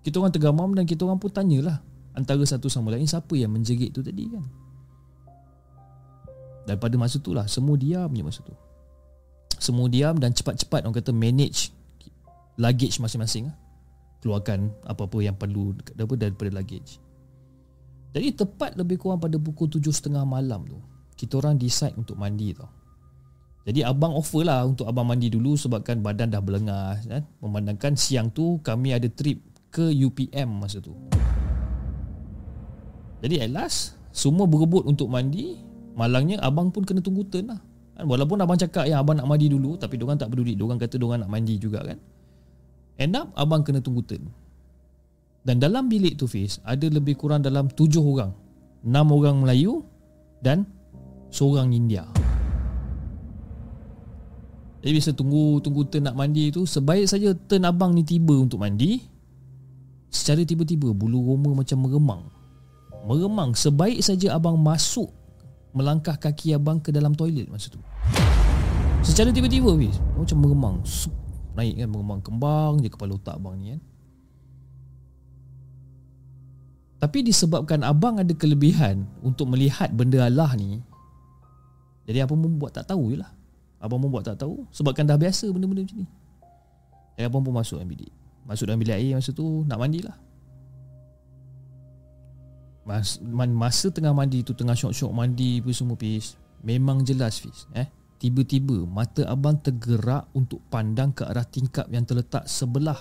[0.05, 1.81] Kita orang tergamam Dan kita orang pun tanyalah
[2.13, 4.45] Antara satu sama lain Siapa yang menjerit tu tadi kan
[6.69, 8.53] Dan pada masa tu lah Semua diam je masa tu
[9.57, 11.73] Semua diam dan cepat-cepat Orang kata manage
[12.61, 13.57] Luggage masing-masing lah.
[14.21, 17.01] Keluarkan apa-apa yang perlu Daripada luggage
[18.13, 20.93] Jadi tepat lebih kurang pada pukul 7.30 malam tu
[21.23, 22.67] kita orang decide untuk mandi tau.
[23.63, 27.23] Jadi abang offer lah untuk abang mandi dulu sebabkan badan dah belengar kan.
[27.39, 29.39] Memandangkan siang tu kami ada trip
[29.71, 30.99] ke UPM masa tu.
[33.23, 35.63] Jadi at last semua berebut untuk mandi.
[35.95, 37.61] Malangnya abang pun kena tunggu turn lah.
[37.95, 40.59] Kan, walaupun abang cakap yang abang nak mandi dulu tapi diorang tak peduli.
[40.59, 41.99] Diorang kata diorang nak mandi juga kan.
[42.99, 44.27] End up abang kena tunggu turn.
[45.43, 48.35] Dan dalam bilik tu Fiz ada lebih kurang dalam tujuh orang.
[48.83, 49.87] Enam orang Melayu
[50.43, 50.67] dan
[51.31, 52.22] seorang India.
[54.83, 58.59] Jadi bisa tunggu tunggu turn nak mandi tu sebaik saja turn abang ni tiba untuk
[58.59, 58.99] mandi
[60.11, 62.23] secara tiba-tiba bulu roma macam meremang.
[63.07, 65.15] Meremang sebaik saja abang masuk
[65.71, 67.79] melangkah kaki abang ke dalam toilet masa tu.
[69.07, 69.71] Secara tiba-tiba
[70.19, 70.77] macam meremang.
[70.83, 71.15] Sup,
[71.55, 73.81] naik kan meremang kembang je kepala otak abang ni kan.
[77.03, 80.83] Tapi disebabkan abang ada kelebihan untuk melihat benda Allah ni
[82.07, 83.31] jadi apa pun buat tak tahu je lah
[83.83, 84.63] Abang pun buat tak tahu.
[84.71, 86.09] Sebabkan dah biasa benda-benda macam ni.
[87.19, 88.13] Jadi abang pun masuk dalam bilik.
[88.43, 90.17] Masuk dalam bilik air masa tu Nak mandi lah
[92.83, 96.35] Mas, Masa tengah mandi tu Tengah syok-syok mandi pun semua pis
[96.67, 97.87] Memang jelas Fiz eh?
[98.19, 102.99] Tiba-tiba mata abang tergerak Untuk pandang ke arah tingkap Yang terletak sebelah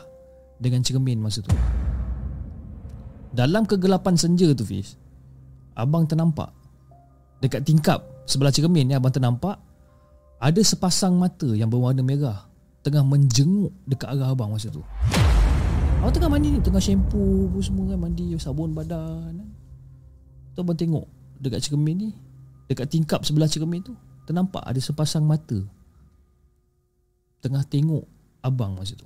[0.62, 1.54] Dengan cermin masa tu.
[3.34, 4.98] Dalam kegelapan senja tu Fiz
[5.74, 6.54] Abang ternampak.
[7.42, 9.58] Dekat tingkap sebelah cermin ni abang ternampak
[10.42, 12.50] ada sepasang mata yang berwarna merah
[12.82, 14.82] tengah menjenguk dekat arah abang masa tu.
[16.02, 19.38] Abang tengah mandi ni, tengah shampoo semua kan mandi sabun badan.
[20.58, 21.06] Tu abang tengok
[21.38, 22.10] dekat cermin ni,
[22.66, 23.94] dekat tingkap sebelah cermin tu,
[24.26, 25.62] ternampak ada sepasang mata
[27.46, 28.10] tengah tengok
[28.42, 29.06] abang masa tu.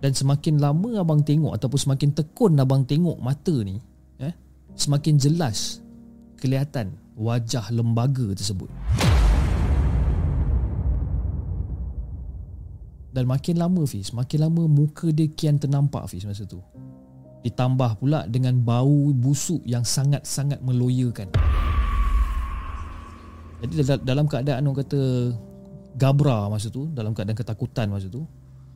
[0.00, 3.76] Dan semakin lama abang tengok ataupun semakin tekun abang tengok mata ni,
[4.16, 4.32] eh,
[4.72, 5.84] semakin jelas
[6.40, 8.68] kelihatan wajah lembaga tersebut.
[13.16, 16.60] Dan makin lama Fiz, makin lama muka dia kian ternampak Fiz masa tu.
[17.40, 21.32] Ditambah pula dengan bau busuk yang sangat-sangat meloyakan.
[23.64, 25.32] Jadi dalam keadaan orang kata
[25.96, 28.28] gabra masa tu, dalam keadaan ketakutan masa tu,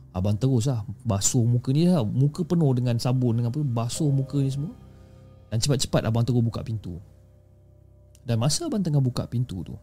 [0.09, 2.01] abang terus lah basuh muka ni lah.
[2.01, 4.73] Muka penuh dengan sabun dengan apa, basuh muka ni semua.
[5.53, 6.97] Dan cepat-cepat abang terus buka pintu.
[8.25, 9.75] Dan masa abang tengah buka pintu tu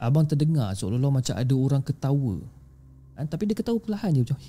[0.00, 2.40] Abang terdengar seolah-olah macam ada orang ketawa.
[3.20, 4.38] Ha, Tapi dia ketawa perlahan je macam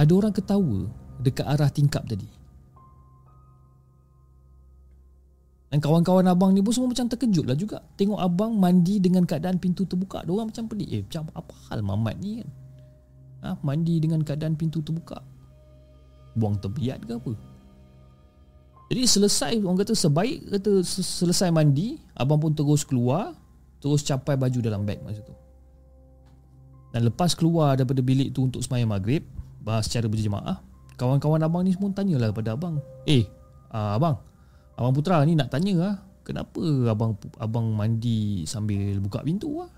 [0.00, 0.88] Ada orang ketawa
[1.20, 2.24] dekat arah tingkap tadi.
[5.68, 7.84] Dan kawan-kawan abang ni pun semua macam terkejut lah juga.
[8.00, 10.24] Tengok abang mandi dengan keadaan pintu terbuka.
[10.24, 10.88] Diorang macam pelik.
[10.88, 12.48] Eh macam apa hal mamat ni kan?
[13.42, 15.20] Ha, Mandi dengan keadaan pintu terbuka.
[16.32, 17.51] Buang terbiat ke apa
[18.92, 23.32] jadi selesai orang kata sebaik kata selesai mandi, abang pun terus keluar,
[23.80, 25.32] terus capai baju dalam beg masa tu.
[26.92, 29.24] Dan lepas keluar daripada bilik tu untuk semayang maghrib,
[29.64, 30.60] bahas secara berjemaah,
[31.00, 33.24] kawan-kawan abang ni semua tanyalah kepada abang, "Eh,
[33.72, 34.20] uh, abang,
[34.76, 36.60] abang Putra ni nak tanya ah, kenapa
[36.92, 39.72] abang abang mandi sambil buka pintu ah?"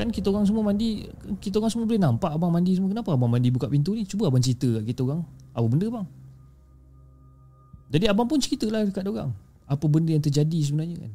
[0.00, 1.04] Kan kita orang semua mandi
[1.36, 4.32] Kita orang semua boleh nampak Abang mandi semua Kenapa abang mandi buka pintu ni Cuba
[4.32, 5.20] abang cerita kat kita orang
[5.52, 6.06] Apa benda bang
[7.92, 9.36] jadi abang pun ceritalah dekat orang.
[9.68, 11.12] Apa benda yang terjadi sebenarnya kan.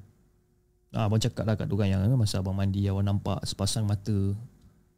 [0.94, 4.38] Ha, abang cakap lah kat orang yang masa abang mandi awak nampak sepasang mata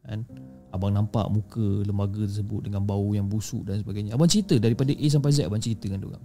[0.04, 0.28] kan?
[0.70, 4.12] Abang nampak muka lembaga tersebut dengan bau yang busuk dan sebagainya.
[4.12, 6.24] Abang cerita daripada A sampai Z abang cerita dengan orang.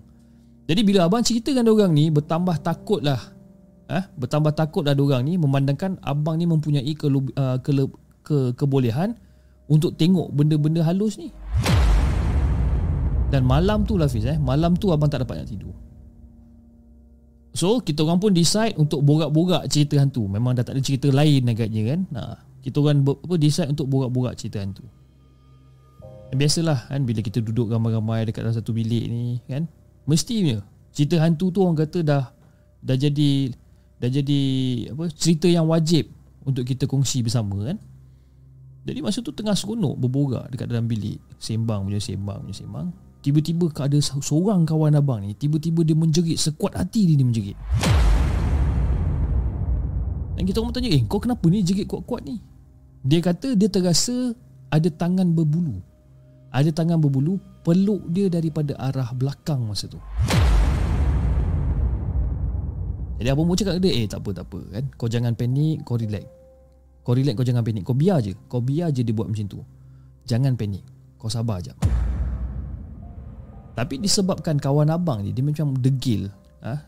[0.68, 3.32] Jadi bila abang cerita dengan orang ni bertambah takutlah
[3.86, 7.72] eh bertambah takutlah orang ni memandangkan abang ni mempunyai ke, uh, ke,
[8.26, 9.14] ke kebolehan
[9.70, 11.30] untuk tengok benda-benda halus ni
[13.34, 15.74] dan malam tu lah Fiz eh malam tu abang tak dapat nak tidur
[17.56, 20.28] So kita orang pun decide untuk borak-borak cerita hantu.
[20.28, 22.00] Memang dah tak ada cerita lain agaknya kan.
[22.12, 24.84] Nah, kita orang apa decide untuk borak-borak cerita hantu.
[26.28, 29.72] Dan biasalah kan bila kita duduk ramai-ramai dekat dalam satu bilik ni kan.
[30.04, 30.60] Mestinya
[30.92, 32.24] cerita hantu tu orang kata dah
[32.84, 33.56] dah jadi
[34.04, 34.42] dah jadi
[34.92, 36.12] apa cerita yang wajib
[36.44, 37.80] untuk kita kongsi bersama kan.
[38.84, 43.05] Jadi masa tu tengah seronok berborak dekat dalam bilik, sembang punya sembang punya sembang.
[43.26, 47.58] Tiba-tiba ada seorang kawan abang ni Tiba-tiba dia menjerit Sekuat hati dia, dia menjerit.
[50.38, 52.38] Dan kita orang tanya Eh kau kenapa ni jerit kuat-kuat ni?
[53.02, 54.30] Dia kata dia terasa
[54.70, 55.82] Ada tangan berbulu.
[56.54, 59.98] Ada tangan berbulu Peluk dia daripada arah belakang masa tu.
[63.18, 64.86] Jadi abang mu cakap dia Eh tak apa tak apa kan?
[65.02, 66.30] Kau jangan panik Kau relax.
[67.02, 67.82] Kau relax kau jangan panik.
[67.82, 68.38] Kau biar je.
[68.46, 69.66] Kau biar je dia buat macam tu.
[70.30, 70.86] Jangan panik.
[71.18, 71.74] Kau sabar je
[73.76, 76.32] tapi disebabkan kawan abang ni Dia macam degil
[76.64, 76.80] ha?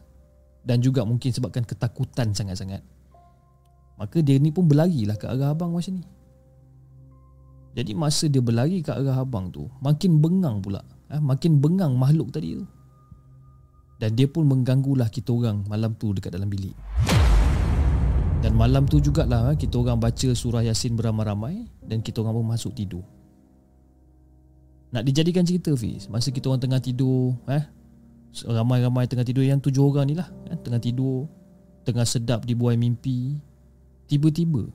[0.64, 2.80] Dan juga mungkin sebabkan ketakutan sangat-sangat
[4.00, 6.04] Maka dia ni pun berlari lah ke arah abang macam ni
[7.76, 10.80] Jadi masa dia berlari ke arah abang tu Makin bengang pula
[11.12, 11.20] ha?
[11.20, 12.64] Makin bengang makhluk tadi tu
[14.00, 16.74] Dan dia pun mengganggulah kita orang malam tu dekat dalam bilik
[18.40, 19.60] Dan malam tu jugalah ha?
[19.60, 23.04] kita orang baca surah Yasin beramai-ramai Dan kita orang pun masuk tidur
[24.92, 26.08] nak dijadikan cerita Fiz.
[26.08, 27.64] Masa kita orang tengah tidur eh,
[28.48, 29.44] Ramai-ramai tengah tidur.
[29.44, 31.28] Yang tujuh orang ni lah eh, Tengah tidur
[31.84, 33.36] Tengah sedap dibuai mimpi.
[34.08, 34.68] Tiba-tiba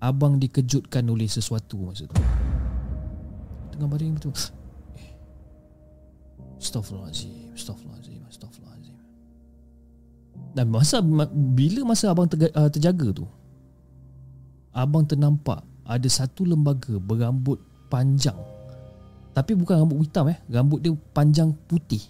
[0.00, 2.16] Abang dikejutkan oleh sesuatu masa tu.
[3.72, 4.36] Tengah baring betul.
[4.96, 5.12] Eh.
[6.60, 8.98] Astaghfirullahaladzim Astaghfirullahaladzim Astaghfirullahaladzim.
[10.56, 11.00] Dan masa
[11.32, 13.26] Bila masa abang uh, terjaga tu
[14.72, 17.60] Abang ternampak Ada satu lembaga Berambut
[17.92, 18.53] panjang
[19.34, 20.38] tapi bukan rambut hitam eh.
[20.46, 22.00] Rambut dia panjang putih.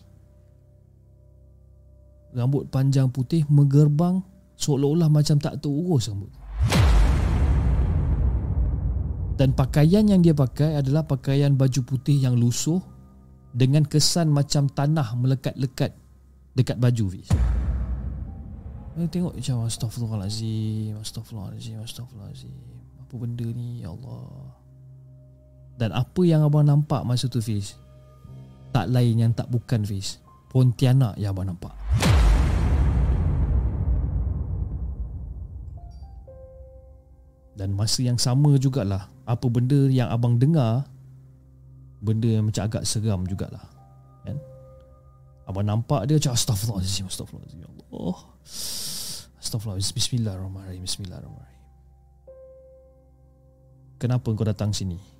[2.37, 4.19] Rambut panjang putih Menggerbang
[4.59, 6.31] Seolah-olah macam tak terurus rambut.
[9.39, 12.83] Dan pakaian yang dia pakai Adalah pakaian baju putih yang lusuh
[13.55, 15.95] Dengan kesan macam tanah Melekat-lekat
[16.55, 17.31] Dekat baju Fiz.
[18.95, 22.55] Eh, tengok macam Astaghfirullahaladzim Astaghfirullahaladzim Astaghfirullahaladzim
[22.99, 23.83] Apa benda ni?
[23.83, 24.55] Ya Allah
[25.75, 27.75] dan apa yang abang nampak masa tu Fiz?
[28.71, 30.23] Tak lain yang tak bukan Fiz.
[30.51, 31.75] Pontianak yang abang nampak.
[37.55, 40.91] Dan masa yang sama jugalah Apa benda yang abang dengar
[42.03, 43.63] Benda yang macam agak seram jugalah.
[44.27, 44.43] Kan?
[45.47, 48.17] Abang nampak dia macam Astaghfirullahaladzim Astaghfirullahaladzim Ya Allah.
[49.39, 51.63] Astaghfirullahaladzim Bismillahirrahmanirrahim Bismillahirrahmanirrahim.
[54.03, 55.14] Kenapa kau datang sini?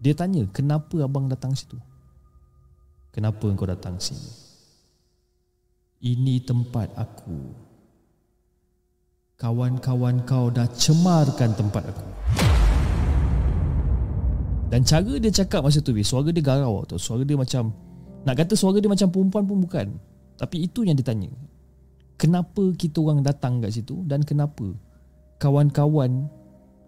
[0.00, 1.76] Dia tanya, kenapa abang datang situ?
[3.12, 4.32] Kenapa engkau datang sini?
[6.00, 7.36] Ini tempat aku.
[9.36, 12.06] Kawan-kawan kau dah cemarkan tempat aku.
[14.72, 16.96] Dan cara dia cakap masa tu, suara dia garau tu.
[16.96, 17.68] Suara dia macam,
[18.24, 19.86] nak kata suara dia macam perempuan pun bukan.
[20.40, 21.28] Tapi itu yang dia tanya.
[22.16, 24.72] Kenapa kita orang datang kat situ dan kenapa
[25.36, 26.28] kawan-kawan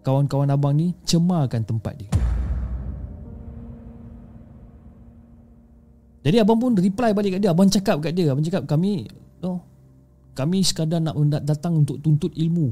[0.01, 2.09] kawan-kawan abang ni cemarkan tempat dia?
[6.23, 7.51] Jadi abang pun reply balik kat dia.
[7.51, 8.31] Abang cakap kat dia.
[8.31, 9.11] Abang cakap kami
[9.43, 9.59] oh,
[10.33, 12.71] Kami sekadar nak datang untuk tuntut ilmu.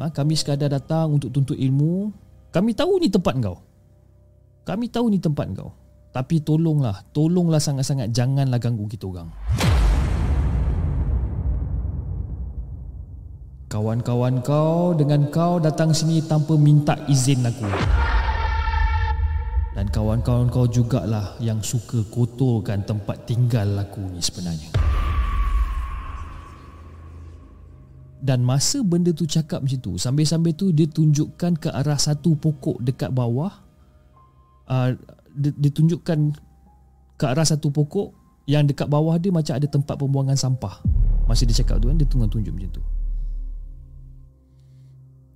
[0.00, 2.08] Ha, Kami sekadar datang untuk tuntut ilmu.
[2.48, 3.60] Kami tahu ni tempat kau.
[4.64, 5.70] Kami tahu ni tempat kau.
[6.08, 8.16] Tapi tolonglah Tolonglah sangat-sangat.
[8.16, 9.28] Janganlah ganggu kita orang.
[13.68, 17.68] Kawan-kawan kau dengan kau datang sini tanpa minta izin aku.
[19.78, 24.74] Dan kawan-kawan kau jugalah yang suka kotorkan tempat tinggal aku ni sebenarnya.
[28.18, 32.82] Dan masa benda tu cakap macam tu, sambil-sambil tu dia tunjukkan ke arah satu pokok
[32.82, 33.54] dekat bawah.
[34.66, 34.98] Uh,
[35.38, 36.34] dia, dia tunjukkan
[37.14, 38.10] ke arah satu pokok
[38.50, 40.82] yang dekat bawah dia macam ada tempat pembuangan sampah.
[41.30, 42.82] Masa dia cakap tu kan, dia tengah tunjuk macam tu.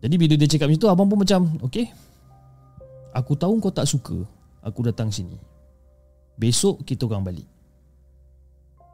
[0.03, 1.95] Jadi bila dia cakap macam tu, abang pun macam, okay,
[3.13, 4.25] Aku tahu kau tak suka
[4.63, 5.35] Aku datang sini.
[6.39, 7.49] Besok kita orang balik.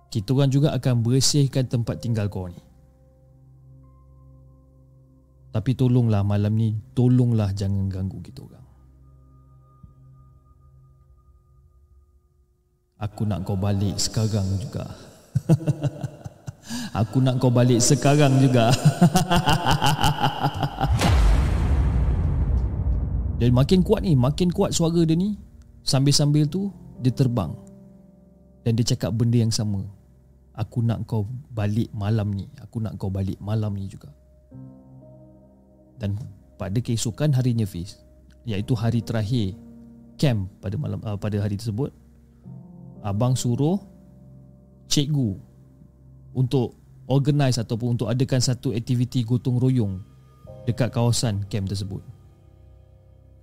[0.09, 2.57] Kita orang juga akan bersihkan tempat tinggal kau ni.
[5.49, 8.65] Tapi tolonglah malam ni Tolonglah jangan ganggu kita orang.
[12.99, 14.89] Aku nak kau balik sekarang juga.
[17.01, 18.73] Aku nak kau balik sekarang juga.
[23.39, 25.48] Dan makin kuat ni Makin kuat suara dia ni
[25.89, 26.69] Sambil-sambil tu
[27.01, 27.57] Dia terbang.
[28.67, 29.81] Dan dia cakap benda yang sama.
[30.53, 31.25] Aku nak kau
[31.55, 32.51] balik malam ni.
[32.61, 34.13] Aku nak kau balik malam ni juga.
[35.97, 36.19] Dan
[36.59, 38.03] pada keesokan harinya Fiz
[38.43, 39.55] iaitu hari terakhir
[40.19, 41.95] camp pada malam uh, pada hari tersebut
[43.07, 43.79] abang suruh
[44.91, 45.39] cikgu
[46.35, 46.75] untuk
[47.07, 50.03] organize ataupun untuk adakan satu aktiviti gotong royong
[50.67, 52.03] dekat kawasan camp tersebut.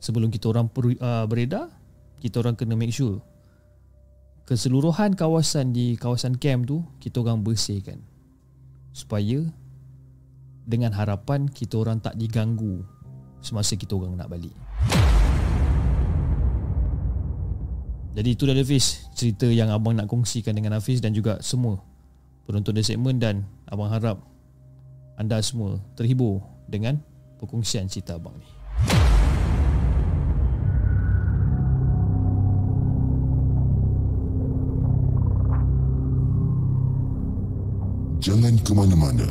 [0.03, 1.71] Sebelum kita orang per, uh, beredar
[2.19, 3.21] kita orang kena make sure
[4.45, 8.01] keseluruhan kawasan di kawasan camp tu kita orang bersihkan
[8.93, 9.41] supaya
[10.65, 12.85] dengan harapan kita orang tak diganggu
[13.41, 14.53] semasa kita orang nak balik.
[18.15, 21.83] Jadi itu dah Hafiz cerita yang abang nak kongsikan dengan Hafiz dan juga semua
[22.47, 24.23] penonton di segmen dan abang harap
[25.19, 27.03] anda semua terhibur dengan
[27.37, 28.47] perkongsian cerita abang ni.
[38.25, 39.29] Jangan ke mana-mana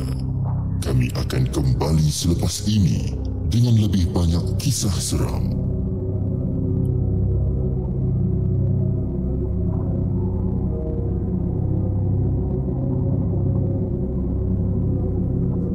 [0.78, 3.10] kami akan kembali selepas ini
[3.50, 5.50] dengan lebih banyak kisah seram.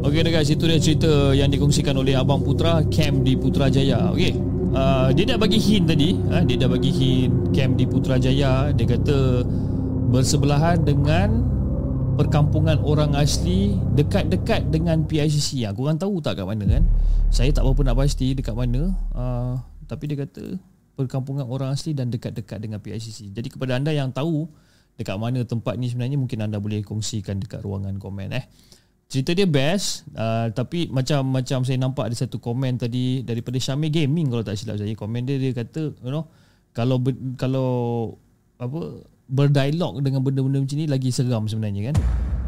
[0.08, 4.16] Okey guys, itu dia cerita yang dikongsikan oleh Abang Putra Camp di Putrajaya.
[4.16, 4.32] Okey.
[4.72, 8.72] Uh, dia dah bagi hint tadi, uh, dia dah bagi hint camp di Putrajaya.
[8.72, 9.44] Dia kata
[10.08, 11.59] bersebelahan dengan
[12.20, 15.64] perkampungan orang asli dekat-dekat dengan PICC.
[15.64, 16.84] Ah, orang tahu tak kat mana kan?
[17.32, 18.92] Saya tak berapa nak pasti dekat mana.
[19.16, 19.56] Uh,
[19.88, 20.60] tapi dia kata
[21.00, 23.32] perkampungan orang asli dan dekat-dekat dengan PICC.
[23.32, 24.52] Jadi kepada anda yang tahu
[25.00, 28.44] dekat mana tempat ni sebenarnya mungkin anda boleh kongsikan dekat ruangan komen eh.
[29.08, 33.96] Cerita dia best uh, tapi macam macam saya nampak ada satu komen tadi daripada Syamil
[33.96, 36.30] Gaming kalau tak silap saya komen dia dia kata you know
[36.76, 37.02] kalau
[37.40, 37.70] kalau
[38.62, 41.96] apa berdialog dengan benda-benda macam ni lagi seram sebenarnya kan?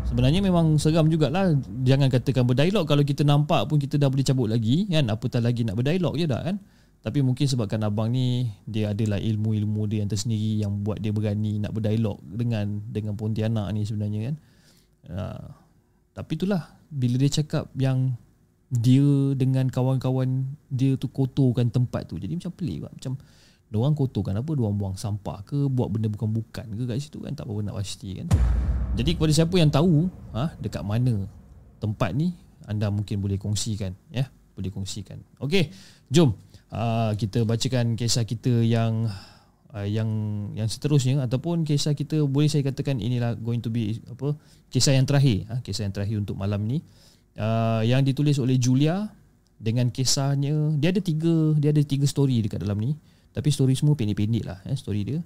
[0.10, 1.54] Sebenarnya memang seram jugalah.
[1.86, 2.90] Jangan katakan berdialog.
[2.90, 5.08] Kalau kita nampak pun kita dah boleh cabut lagi kan?
[5.14, 6.58] Apatah lagi nak berdialog je dah kan?
[7.02, 11.58] Tapi mungkin sebabkan abang ni dia adalah ilmu-ilmu dia yang tersendiri yang buat dia berani
[11.58, 14.36] nak berdialog dengan dengan Pontianak ni sebenarnya kan?
[15.08, 15.46] Uh,
[16.18, 16.66] tapi itulah.
[16.92, 18.20] Bila dia cakap yang
[18.72, 23.20] dia dengan kawan-kawan dia tu kotorkan tempat tu jadi macam pelik macam
[23.72, 27.48] Diorang kotorkan apa Diorang buang sampah ke Buat benda bukan-bukan ke kat situ kan Tak
[27.48, 28.28] apa nak pasti kan.
[29.00, 31.24] Jadi kepada siapa yang tahu ha, Dekat mana
[31.80, 32.36] Tempat ni
[32.68, 34.28] Anda mungkin boleh kongsikan Ya.
[34.52, 35.24] Boleh kongsikan.
[35.40, 35.72] Okey
[36.12, 36.36] Jom.
[36.68, 39.08] Uh, Kita bacakan kisah kita yang
[39.72, 40.10] uh, Yang
[40.52, 44.36] Yang seterusnya Ataupun kisah kita Boleh saya katakan Inilah going to be Apa
[44.68, 46.84] Kisah yang terakhir ha, Kisah yang terakhir untuk malam ni.
[47.40, 49.08] Uh, Yang ditulis oleh Julia
[49.56, 53.00] Dengan kisahnya Dia ada tiga Dia ada tiga story dekat dalam ni
[53.32, 55.20] tapi story semua pendek-pendek lah eh, Story dia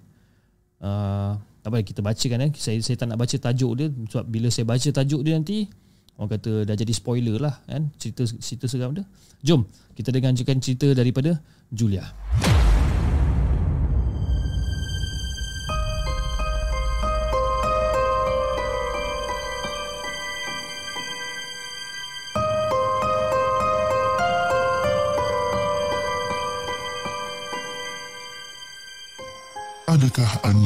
[0.86, 1.34] uh,
[1.66, 2.52] Apa kita bacakan eh.
[2.54, 5.66] saya, saya tak nak baca tajuk dia Sebab bila saya baca tajuk dia nanti
[6.16, 7.92] Orang kata dah jadi spoiler lah kan?
[7.98, 9.04] cerita, cerita seram dia
[9.42, 9.66] Jom
[9.98, 11.40] kita dengarkan cerita daripada
[11.74, 12.06] Julia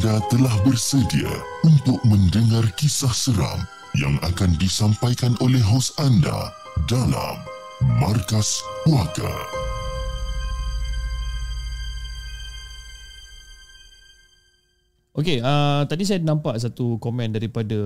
[0.10, 1.30] anda telah bersedia
[1.62, 3.62] untuk mendengar kisah seram
[3.94, 6.50] yang akan disampaikan oleh hos anda
[6.90, 7.38] dalam
[8.02, 9.30] Markas Puaka?
[15.14, 17.78] Okey, uh, tadi saya nampak satu komen daripada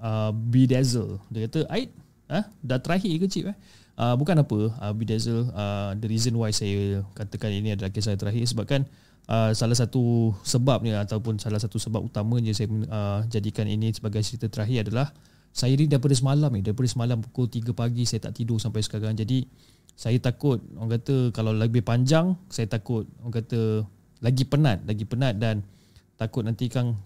[0.00, 1.20] uh, Bedazzle.
[1.28, 1.92] Dia kata, Aid,
[2.32, 3.52] uh, dah terakhir ke cip?
[3.52, 3.56] Eh?
[4.00, 8.40] Uh, bukan apa, uh, Bedazzle, uh, the reason why saya katakan ini adalah kisah terakhir
[8.48, 14.20] sebabkan uh, salah satu sebabnya ataupun salah satu sebab utamanya saya uh, jadikan ini sebagai
[14.20, 15.14] cerita terakhir adalah
[15.52, 16.64] saya ni daripada semalam ni.
[16.64, 19.14] Daripada semalam pukul 3 pagi saya tak tidur sampai sekarang.
[19.14, 19.44] Jadi
[19.92, 23.84] saya takut orang kata kalau lebih panjang saya takut orang kata
[24.24, 25.60] lagi penat lagi penat dan
[26.16, 26.96] takut nanti kang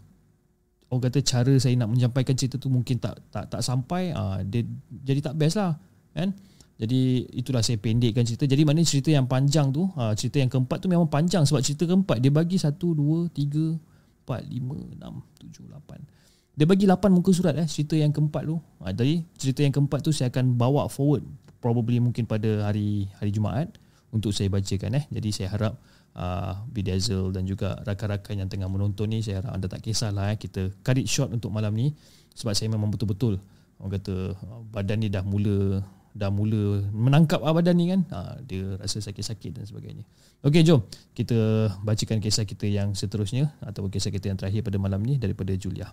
[0.86, 4.14] orang kata cara saya nak menyampaikan cerita tu mungkin tak tak tak sampai.
[4.14, 4.62] Uh, dia
[5.04, 5.74] jadi tak best lah
[6.16, 6.32] kan
[6.76, 8.44] jadi itulah saya pendekkan cerita.
[8.44, 11.88] Jadi mana cerita yang panjang tu, ha, cerita yang keempat tu memang panjang sebab cerita
[11.88, 16.56] keempat dia bagi 1 2 3 4 5 6 7 8.
[16.56, 18.60] Dia bagi 8 muka surat eh cerita yang keempat tu.
[18.84, 21.24] Ha, jadi cerita yang keempat tu saya akan bawa forward
[21.64, 23.72] probably mungkin pada hari hari Jumaat
[24.12, 25.04] untuk saya bacakan eh.
[25.08, 25.80] Jadi saya harap
[26.12, 30.36] uh, Bidazzle dan juga rakan-rakan yang tengah menonton ni saya harap anda tak kisahlah eh
[30.36, 31.92] kita cut it short untuk malam ni
[32.36, 33.40] sebab saya memang betul-betul
[33.80, 34.36] orang kata
[34.72, 35.84] badan ni dah mula
[36.16, 38.00] dah mula menangkap ah badan ni kan?
[38.08, 40.08] Ha, dia rasa sakit-sakit dan sebagainya.
[40.40, 40.80] Okey jom
[41.12, 45.52] kita bacakan kisah kita yang seterusnya ataupun kisah kita yang terakhir pada malam ni daripada
[45.52, 45.92] Julia.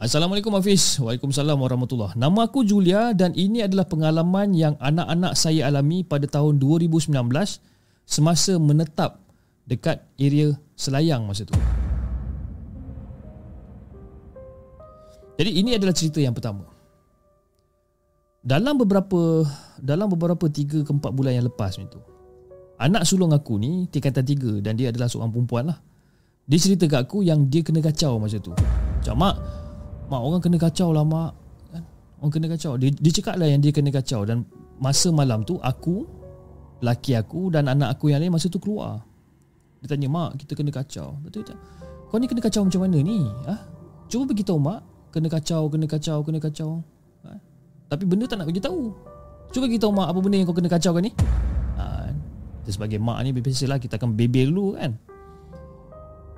[0.00, 0.98] Assalamualaikum Hafiz.
[0.98, 6.58] Waalaikumsalam warahmatullahi Nama aku Julia dan ini adalah pengalaman yang anak-anak saya alami pada tahun
[6.58, 7.14] 2019
[8.02, 9.20] semasa menetap
[9.68, 11.54] dekat area Selayang masa tu.
[15.38, 16.71] Jadi ini adalah cerita yang pertama
[18.42, 19.46] dalam beberapa
[19.78, 22.02] dalam beberapa 3 ke 4 bulan yang lepas ni tu
[22.82, 25.78] anak sulung aku ni tingkatan 3 dan dia adalah seorang perempuan lah.
[26.42, 28.50] Dia cerita kat aku yang dia kena kacau masa tu.
[28.50, 29.36] Macam mak
[30.10, 31.32] mak orang kena kacau lah mak.
[31.70, 31.82] Kan?
[32.18, 32.74] orang kena kacau.
[32.74, 34.42] Dia, dia cakap lah yang dia kena kacau dan
[34.82, 36.02] masa malam tu aku
[36.82, 39.06] laki aku dan anak aku yang lain masa tu keluar.
[39.78, 41.14] Dia tanya mak kita kena kacau.
[41.22, 41.58] Betul tak
[42.10, 43.24] kau ni kena kacau macam mana ni?
[43.48, 43.56] Ha?
[44.12, 44.84] cuba beritahu mak
[45.14, 46.84] kena kacau kena kacau kena kacau
[47.92, 48.88] tapi benda tak nak bagi tahu.
[49.52, 51.12] Cuba kita mak apa benda yang kau kena kacau kan ni?
[51.76, 52.08] Ha,
[52.64, 54.96] sebagai mak ni biasalah kita akan bebel dulu kan.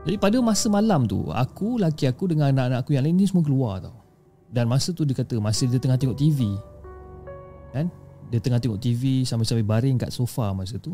[0.03, 3.47] Jadi pada masa malam tu, aku, laki aku dengan anak-anak aku yang lain ni semua
[3.47, 3.95] keluar tau.
[4.51, 6.59] Dan masa tu dia kata, masa dia tengah tengok TV.
[7.71, 7.87] Kan?
[8.29, 10.93] Dia tengah tengok TV sambil-sambil baring kat sofa masa tu.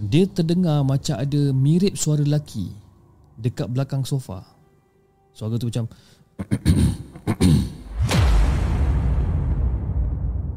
[0.00, 2.72] Dia terdengar macam ada mirip suara lelaki
[3.36, 4.42] dekat belakang sofa.
[5.36, 5.86] Suara tu macam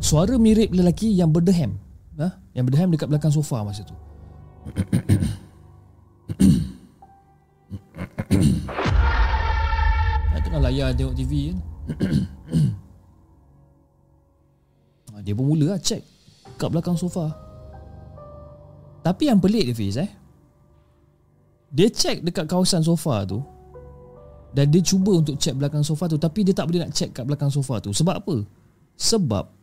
[0.05, 1.81] suara mirip lelaki yang berdehem.
[2.15, 2.31] Ha?
[2.55, 3.91] yang berdehem dekat belakang sofa masa tu.
[10.31, 11.57] Ha, tengah layar tengok TV kan
[15.11, 15.99] ha, dia pun mula lah check
[16.55, 17.35] kat belakang sofa.
[19.03, 20.07] Tapi yang pelik dia Fiz eh.
[21.75, 23.43] Dia check dekat kawasan sofa tu
[24.55, 27.27] dan dia cuba untuk check belakang sofa tu tapi dia tak boleh nak check kat
[27.27, 27.91] belakang sofa tu.
[27.91, 28.47] Sebab apa?
[28.95, 29.54] Sebab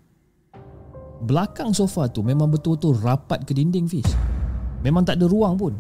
[1.23, 4.07] belakang sofa tu memang betul-betul rapat ke dinding Fiz.
[4.83, 5.75] Memang tak ada ruang pun.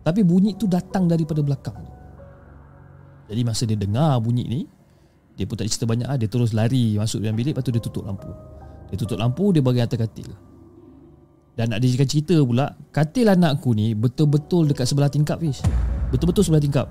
[0.00, 1.76] Tapi bunyi tu datang daripada belakang
[3.28, 4.60] Jadi masa dia dengar bunyi ni
[5.36, 6.16] Dia pun tak cerita banyak lah.
[6.16, 8.30] Dia terus lari masuk dalam bilik Lepas tu dia tutup lampu.
[8.88, 10.32] Dia tutup lampu Dia bagi atas katil.
[11.52, 15.60] Dan nak dia cerita pula Katil anak aku ni Betul-betul dekat sebelah tingkap Fiz.
[16.08, 16.88] Betul-betul sebelah tingkap.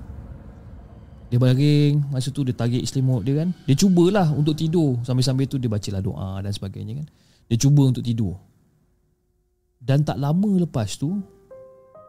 [1.34, 3.50] Dia baring Masa tu dia tarik selimut dia kan.
[3.66, 5.02] Dia cubalah untuk tidur.
[5.02, 7.06] Sambil-sambil tu dia bacalah doa dan sebagainya kan
[7.50, 8.38] dia cuba untuk tidur
[9.82, 11.18] Dan tak lama lepas tu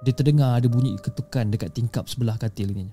[0.06, 2.86] Dia terdengar ada bunyi ketukan Dekat tingkap sebelah katil ni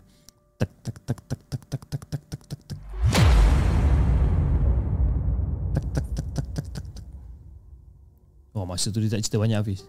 [0.56, 2.78] Tak tak tak tak tak tak tak tak tak tak tak
[5.76, 7.06] Tak tak tak tak tak tak tak
[8.56, 9.84] Oh masa tu dia tak cerita banyak Hafiz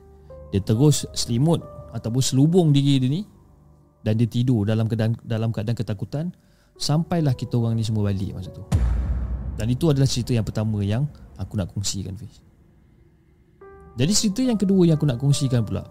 [0.51, 1.63] Dia terus selimut
[1.95, 3.23] Ataupun selubung diri dia ni
[4.03, 6.35] Dan dia tidur dalam keadaan dalam keadaan ketakutan
[6.75, 8.67] Sampailah kita orang ni semua balik masa tu
[9.55, 11.07] Dan itu adalah cerita yang pertama yang
[11.39, 12.48] Aku nak kongsikan Fiz
[13.99, 15.83] jadi cerita yang kedua yang aku nak kongsikan pula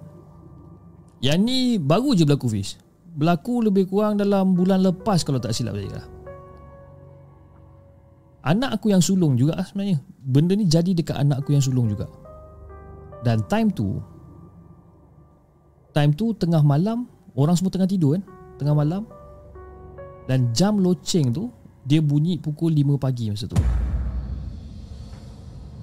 [1.20, 2.80] Yang ni baru je berlaku Fiz.
[3.04, 6.08] Berlaku lebih kurang dalam bulan lepas kalau tak silap saya
[8.48, 10.00] Anak aku yang sulung juga lah sebenarnya.
[10.24, 12.08] Benda ni jadi dekat anak aku yang sulung juga.
[13.28, 14.00] Dan time tu
[15.92, 17.04] Time tu tengah malam
[17.34, 18.22] Orang semua tengah tidur kan?
[18.62, 19.02] Tengah malam.
[20.30, 21.50] Dan jam loceng tu
[21.82, 23.58] Dia bunyi pukul 5 pagi masa tu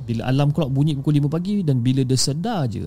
[0.05, 2.85] bila alam clock bunyi pukul 5 pagi dan bila dia sedar je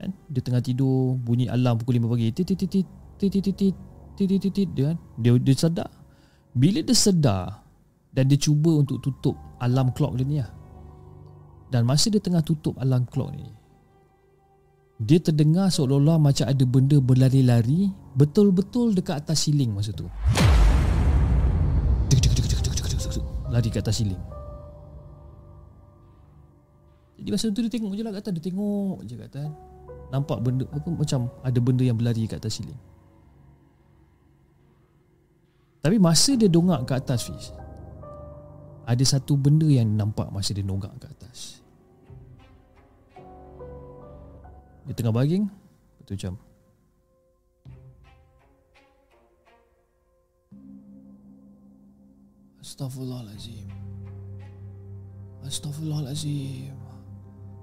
[0.00, 2.86] kan dia tengah tidur bunyi alam pukul 5 pagi tit tit tit tit
[3.20, 3.74] tit tit
[4.16, 5.88] tit tit tit dia kan dia dia sedar
[6.56, 7.62] bila dia sedar
[8.12, 10.50] dan dia cuba untuk tutup alam clock dia ni lah
[11.68, 13.52] dan masa dia tengah tutup alam clock ni
[15.02, 20.08] dia terdengar seolah-olah macam ada benda berlari-lari betul-betul dekat atas siling masa tu
[23.52, 24.20] lari ke atas siling
[27.22, 29.46] jadi masa tu dia tengok je lah kat atas Dia tengok je kat atas.
[30.10, 32.80] Nampak benda apa Macam ada benda yang berlari kat atas siling.
[35.78, 37.54] Tapi masa dia dongak kat atas Fiz
[38.86, 41.62] Ada satu benda yang nampak Masa dia dongak kat atas.
[44.90, 45.46] Dia tengah baring
[46.02, 46.34] Betul macam
[52.62, 53.66] Astaghfirullahalazim.
[55.42, 56.81] Astaghfirullahalazim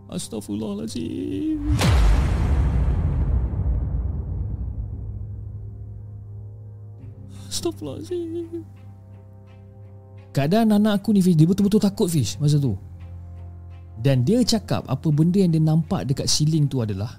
[0.10, 1.62] Astaghfirullahaladzim.
[7.45, 8.66] Astaghfirullahaladzim.
[10.34, 12.78] Keadaan anak aku ni Fish Dia betul-betul takut Fish Masa tu.
[13.97, 17.18] Dan dia cakap Apa benda yang dia nampak Dekat siling tu adalah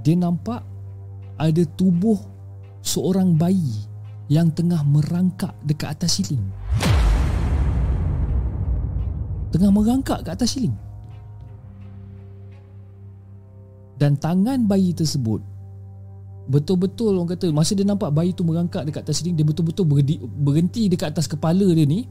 [0.00, 0.64] Dia nampak
[1.36, 2.16] Ada tubuh
[2.80, 3.84] Seorang bayi
[4.32, 6.40] Yang tengah merangkak Dekat atas siling.
[9.52, 10.85] Tengah merangkak Kat atas siling
[13.96, 15.40] Dan tangan bayi tersebut
[16.46, 19.88] Betul-betul orang kata Masa dia nampak bayi tu merangkak dekat atas siling Dia betul-betul
[20.44, 22.04] berhenti, dekat atas kepala dia ni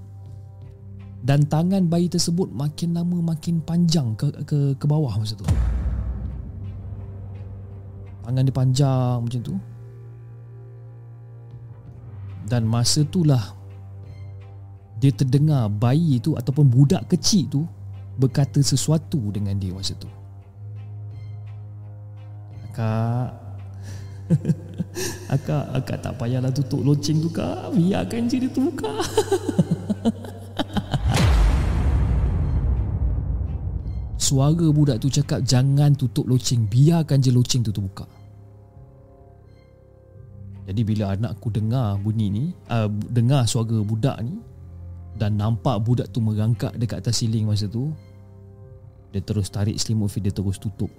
[1.21, 5.45] Dan tangan bayi tersebut makin lama makin panjang ke, ke, ke bawah masa tu.
[8.25, 9.55] Tangan dia panjang macam tu.
[12.45, 13.41] Dan masa tu lah
[15.01, 17.61] Dia terdengar bayi tu ataupun budak kecil tu
[18.21, 20.14] Berkata sesuatu dengan dia masa tu
[22.75, 23.31] Kak.
[25.35, 27.73] Akak, akak tak payahlah tutup loceng tu kak.
[27.75, 28.95] Biarkan je dia tu buka
[34.25, 38.07] Suara budak tu cakap Jangan tutup loceng Biarkan je loceng tu terbuka.
[40.65, 44.41] Jadi bila anakku dengar bunyi ni uh, Dengar suara budak ni
[45.13, 47.93] Dan nampak budak tu merangkak Dekat atas siling masa tu
[49.13, 50.89] Dia terus tarik selimut Dia terus tutup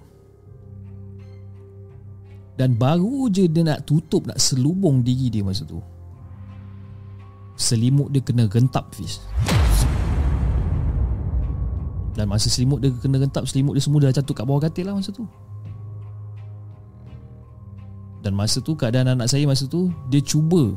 [2.57, 5.77] dan baru je dia nak tutup Nak selubung diri dia masa tu.
[7.53, 9.21] Selimut dia kena rentap Fiz.
[12.17, 14.97] Dan masa selimut dia kena rentap Selimut dia semua dah jatuh kat bawah katil lah
[14.97, 15.29] masa tu.
[18.25, 20.73] Dan masa tu keadaan anak saya masa tu Dia cuba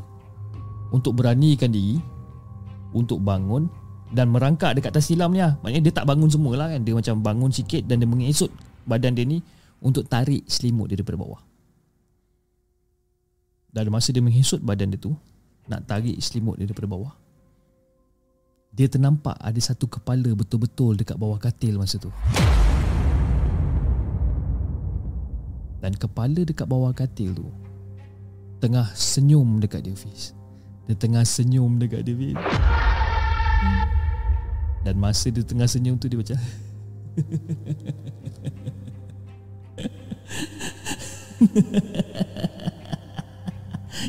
[0.93, 1.97] Untuk beranikan diri
[2.93, 3.65] Untuk bangun
[4.13, 5.57] Dan merangkak dekat atas silam ni lah.
[5.65, 6.85] Maknanya dia tak bangun semua lah kan.
[6.85, 8.53] Dia macam bangun sikit Dan dia mengesut
[8.85, 9.41] badan dia ni
[9.81, 11.50] Untuk tarik selimut dia daripada bawah
[13.71, 15.15] dan masa dia menghisut badan dia tu
[15.71, 17.15] Nak tarik selimut dia daripada bawah
[18.75, 22.11] Dia ternampak ada satu kepala betul-betul dekat bawah katil masa tu.
[25.81, 27.47] Dan kepala dekat bawah katil tu
[28.59, 30.37] Tengah senyum dekat dia Fiz.
[30.85, 32.37] Dia tengah senyum dekat dia Fiz.
[34.85, 36.37] Dan masa dia tengah senyum tu dia macam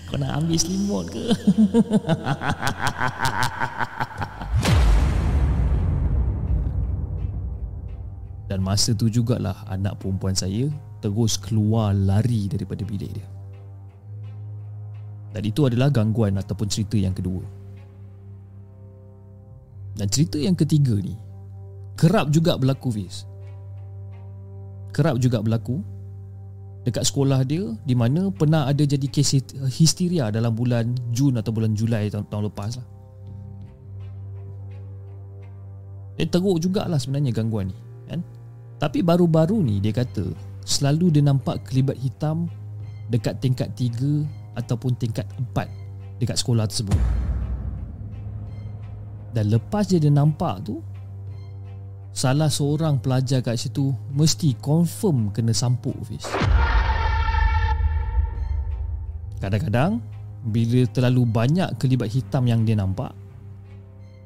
[0.08, 1.24] Kau nak ambil selimut ke?
[8.52, 10.68] Dan masa tu jugalah anak perempuan saya
[11.00, 13.24] terus keluar lari daripada bilik dia.
[15.32, 17.40] Dan itu adalah gangguan ataupun cerita yang kedua.
[19.96, 21.16] Dan cerita yang ketiga ni
[21.96, 23.24] kerap juga berlaku Fiz.
[24.92, 25.80] Kerap juga berlaku
[26.82, 29.38] dekat sekolah dia di mana pernah ada jadi kes
[29.70, 32.86] histeria dalam bulan Jun atau bulan Julai tahun, tahun lepas lah.
[36.18, 37.76] Dia teruk jugalah sebenarnya gangguan ni
[38.06, 38.20] kan?
[38.82, 40.26] Tapi baru-baru ni dia kata
[40.66, 42.50] selalu dia nampak kelibat hitam
[43.10, 45.66] dekat tingkat 3 ataupun tingkat 4
[46.18, 46.98] dekat sekolah tersebut.
[49.32, 50.84] Dan lepas je dia nampak tu
[52.12, 56.28] salah seorang pelajar kat situ mesti confirm kena sampuk Fiz.
[59.42, 59.98] Kadang-kadang
[60.46, 63.10] bila terlalu banyak kelibat hitam yang dia nampak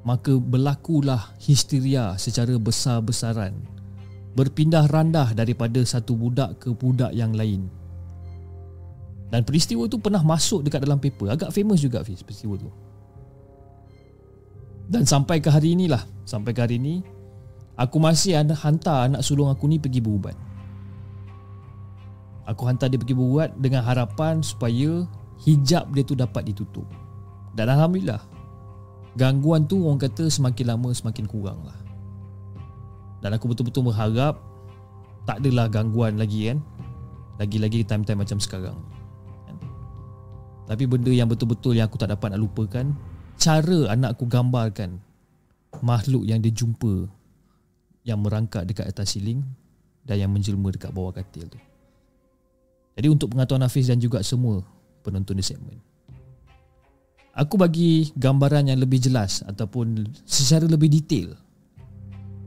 [0.06, 3.58] maka berlakulah histeria secara besar-besaran.
[4.38, 7.66] Berpindah randah daripada satu budak ke budak yang lain.
[9.26, 11.34] Dan peristiwa tu pernah masuk dekat dalam paper.
[11.34, 12.70] Agak famous juga Fiz peristiwa tu.
[14.86, 17.02] Dan sampai ke hari inilah sampai ke hari ini
[17.74, 20.38] aku masih hantar anak sulung aku ni pergi berubat
[22.46, 25.02] Aku hantar dia pergi berubat dengan harapan supaya
[25.42, 26.86] hijab dia tu dapat ditutup.
[27.58, 28.22] Dan Alhamdulillah,
[29.18, 31.78] gangguan tu orang kata semakin lama semakin kurang lah.
[33.18, 34.38] Dan aku betul-betul berharap
[35.26, 36.62] tak adalah gangguan lagi kan.
[37.42, 38.78] Lagi-lagi time-time macam sekarang.
[39.44, 39.56] Kan?
[40.70, 42.94] Tapi benda yang betul-betul yang aku tak dapat nak lupakan,
[43.36, 45.02] cara anak aku gambarkan
[45.84, 47.10] makhluk yang dia jumpa
[48.06, 49.42] yang merangkak dekat atas siling
[50.06, 51.58] dan yang menjelma dekat bawah katil tu.
[52.96, 54.64] Jadi untuk pengetahuan Hafiz dan juga semua
[55.04, 55.76] penonton di segmen.
[57.36, 61.36] Aku bagi gambaran yang lebih jelas ataupun secara lebih detail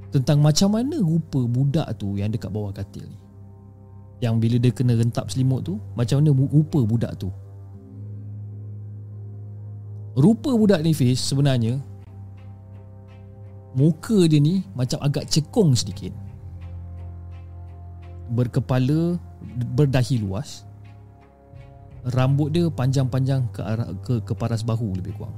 [0.10, 3.20] tentang macam mana rupa budak tu yang dekat bawah katil ni.
[4.20, 7.30] Yang bila dia kena rentap selimut tu, macam mana rupa budak tu.
[10.18, 11.78] Rupa budak ni Fiz sebenarnya
[13.78, 16.12] muka dia ni macam agak cekung sedikit.
[18.30, 19.18] Berkepala
[19.74, 20.66] berdahi luas
[22.16, 25.36] rambut dia panjang-panjang ke arah ke ke paras bahu lebih kurang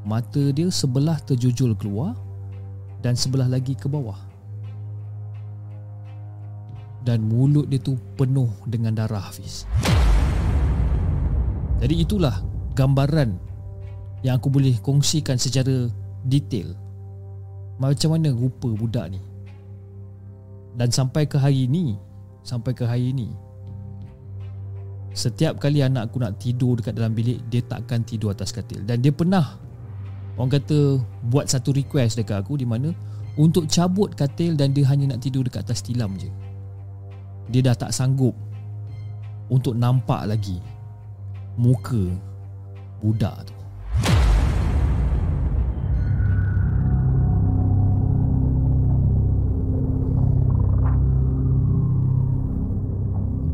[0.00, 2.16] Mata dia sebelah terjujul keluar
[3.04, 4.16] dan sebelah lagi ke bawah.
[7.04, 9.64] Dan mulut dia tu penuh dengan darah Hafiz.
[11.80, 12.44] Jadi itulah
[12.76, 13.36] gambaran
[14.20, 15.88] yang aku boleh kongsikan secara
[16.28, 16.76] detail
[17.80, 19.20] macam mana rupa budak ni.
[20.76, 21.96] Dan sampai ke hari ni,
[22.42, 23.32] sampai ke hari ni,
[25.14, 28.82] setiap kali anak aku nak tidur dekat dalam bilik, dia takkan tidur atas katil.
[28.86, 29.70] Dan dia pernah
[30.40, 30.96] Orang kata
[31.28, 32.96] buat satu request dekat aku di mana
[33.36, 36.32] untuk cabut katil dan dia hanya nak tidur dekat atas tilam je.
[37.52, 38.32] Dia dah tak sanggup
[39.52, 40.56] untuk nampak lagi
[41.60, 42.08] muka
[43.04, 43.59] budak tu.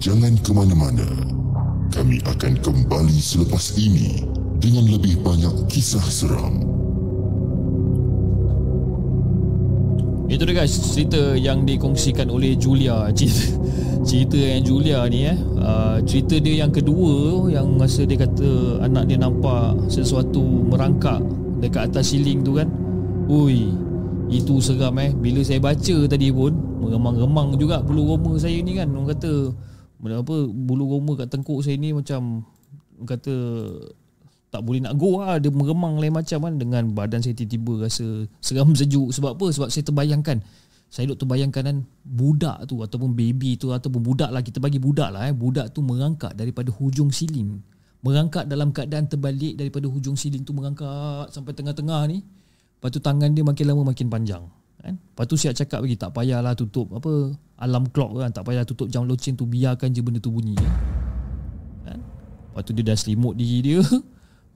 [0.07, 1.03] Jangan ke mana-mana.
[1.91, 4.23] Kami akan kembali selepas ini
[4.63, 6.63] dengan lebih banyak kisah seram.
[10.31, 10.79] Itu dia guys.
[10.95, 13.11] Cerita yang dikongsikan oleh Julia.
[13.19, 13.59] Cerita,
[14.07, 15.35] cerita yang Julia ni eh.
[15.59, 21.19] Uh, Cerita dia yang kedua Yang masa dia kata Anak dia nampak Sesuatu merangkak
[21.59, 22.71] Dekat atas siling tu kan.
[23.27, 23.75] Ui
[24.31, 25.11] Itu seram eh.
[25.11, 28.87] Bila saya baca tadi pun Meremang-remang juga Bulu roma saya ni kan.
[28.95, 29.51] Orang kata
[30.03, 32.45] apa Bulu roma kat tengkuk saya ni Macam
[33.05, 33.35] kata
[34.47, 35.37] tak boleh nak go lah.
[35.37, 36.55] Dia meremang lain macam kan.
[36.57, 39.13] Dengan badan saya tiba-tiba rasa seram sejuk.
[39.13, 39.47] Sebab apa?
[39.53, 40.41] Sebab saya terbayangkan.
[40.89, 45.13] Saya duk terbayangkan kan budak tu ataupun baby tu ataupun budak lah kita bagi budak
[45.13, 45.35] lah eh.
[45.37, 47.61] Budak tu merangkak daripada hujung siling
[48.07, 52.23] merangkak dalam keadaan terbalik daripada hujung siling tu merangkak sampai tengah-tengah ni.
[52.79, 54.47] Lepas tu tangan dia makin lama makin panjang
[54.87, 58.63] kan lepas tu siap cakap bagi tak payahlah tutup apa alarm clock kan tak payah
[58.63, 60.55] tutup jam loceng tu biarkan je benda tu bunyi
[61.83, 61.99] kan
[62.55, 63.83] lepas tu dia dah selimut diri dia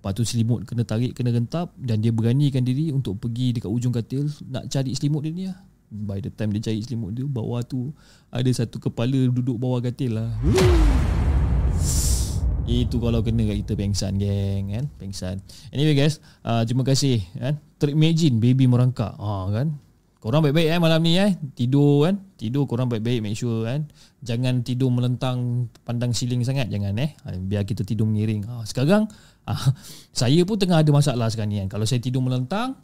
[0.01, 3.93] Lepas tu selimut kena tarik, kena rentap dan dia beranikan diri untuk pergi dekat ujung
[3.93, 5.61] katil nak cari selimut dia ni lah.
[5.93, 7.93] By the time dia cari selimut dia, bawah tu
[8.33, 10.33] ada satu kepala duduk bawah katil lah.
[12.65, 15.45] Itu kalau kena kat kita pengsan geng kan, pengsan.
[15.69, 17.61] Anyway guys, uh, terima kasih kan.
[17.77, 19.13] Terimagine baby merangkak.
[19.21, 19.77] Ha kan.
[20.21, 21.33] Korang baik-baik eh malam ni eh.
[21.57, 22.21] Tidur kan.
[22.37, 23.89] Tidur korang baik-baik make sure kan.
[24.21, 27.17] Jangan tidur melentang pandang siling sangat jangan eh.
[27.25, 28.45] Ha, biar kita tidur mengiring.
[28.45, 29.09] Ha, sekarang
[29.49, 29.75] Ah,
[30.21, 31.69] saya pun tengah ada masalah sekarang ni kan.
[31.79, 32.77] Kalau saya tidur melentang,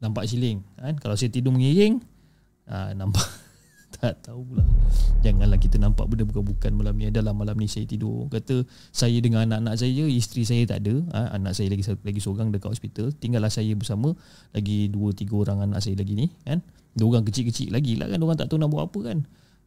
[0.00, 0.62] nampak siling.
[0.78, 0.96] Kan?
[0.96, 2.00] Kalau saya tidur mengiring,
[2.70, 3.24] ah, nampak
[3.98, 4.64] tak tahu pula.
[5.24, 7.10] Janganlah kita nampak benda bukan-bukan malam ni.
[7.10, 8.28] Dalam malam ni saya tidur.
[8.28, 10.94] Kata saya dengan anak-anak saya, isteri saya tak ada.
[11.16, 11.20] Ha?
[11.40, 13.10] Anak saya lagi lagi seorang dekat hospital.
[13.16, 14.14] Tinggallah saya bersama.
[14.54, 16.26] Lagi dua, tiga orang anak saya lagi ni.
[16.44, 16.62] Kan?
[16.94, 18.18] Dua orang kecil-kecil lagi lah kan.
[18.22, 19.18] Orang tak tahu nak buat apa kan.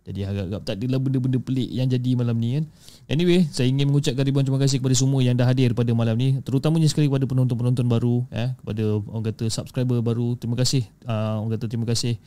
[0.09, 2.65] Jadi harap-harap tak adalah benda-benda pelik yang jadi malam ni kan.
[3.11, 6.39] Anyway, saya ingin mengucapkan ribuan terima kasih kepada semua yang dah hadir pada malam ni.
[6.41, 10.33] Terutamanya sekali kepada penonton-penonton baru, eh, kepada orang kata subscriber baru.
[10.39, 10.87] Terima kasih.
[11.05, 12.17] Uh, orang kata terima kasih.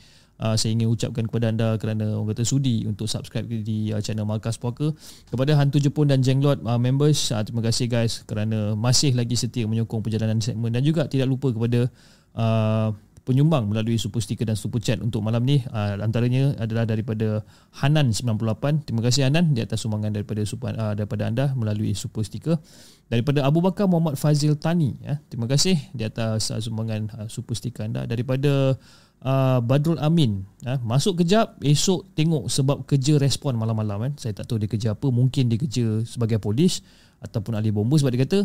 [0.43, 4.27] Uh, saya ingin ucapkan kepada anda kerana orang kata sudi untuk subscribe di uh, channel
[4.27, 4.91] Markas Puaka.
[5.31, 9.71] Kepada Hantu Jepun dan Jenglot uh, members, uh, terima kasih guys kerana masih lagi setia
[9.71, 10.75] menyokong perjalanan segmen.
[10.75, 11.87] Dan juga tidak lupa kepada
[12.35, 12.91] uh,
[13.23, 15.63] penyumbang melalui super sticker dan super chat untuk malam ni.
[15.71, 17.47] Uh, antaranya adalah daripada
[17.79, 22.27] Hanan 98 terima kasih Hanan di atas sumbangan daripada super, uh, daripada anda melalui super
[22.27, 22.59] sticker.
[23.07, 27.55] Daripada Abu Bakar Muhammad Fazil Tani ya terima kasih di atas uh, sumbangan uh, super
[27.55, 28.05] sticker anda.
[28.11, 28.75] Daripada
[29.23, 34.51] uh, Badrul Amin uh, masuk kejap esok tengok sebab kerja respon malam-malam kan saya tak
[34.51, 36.83] tahu dia kerja apa mungkin dia kerja sebagai polis
[37.23, 38.39] ataupun ahli bomba sebab dia kata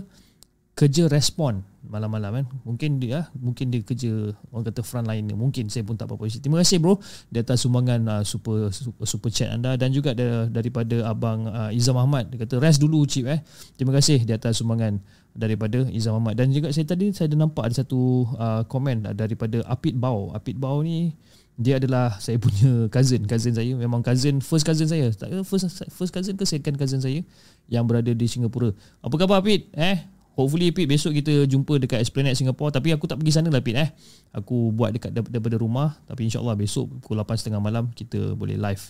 [0.78, 2.46] kerja respon malam-malam kan?
[2.62, 6.62] Mungkin dia mungkin dia kerja orang kata front line mungkin saya pun tak apa-apa terima
[6.62, 7.02] kasih bro
[7.34, 9.74] di atas sumbangan uh, super, super super chat anda.
[9.74, 12.30] Dan juga da, daripada abang uh, Izam Ahmad.
[12.30, 13.42] Dia kata rest dulu cip eh.
[13.74, 15.02] Terima kasih di atas sumbangan
[15.34, 16.38] daripada Izam Ahmad.
[16.38, 20.62] Dan juga saya tadi saya ada nampak ada satu uh, komen daripada Apit Bau Apit
[20.62, 21.18] Bau ni
[21.58, 23.74] dia adalah saya punya cousin cousin saya.
[23.74, 25.10] Memang cousin first cousin saya.
[25.42, 27.26] First first cousin ke second cousin saya
[27.66, 28.78] yang berada di Singapura.
[29.02, 29.74] Apa khabar Apit?
[29.74, 32.70] Eh Hopefully Pit besok kita jumpa dekat Esplanade Singapore.
[32.70, 33.90] Tapi aku tak pergi sana lah Pit eh.
[34.38, 35.98] Aku buat dekat daripada rumah.
[36.06, 38.84] Tapi insyaAllah besok pukul 8.30 malam Kita boleh live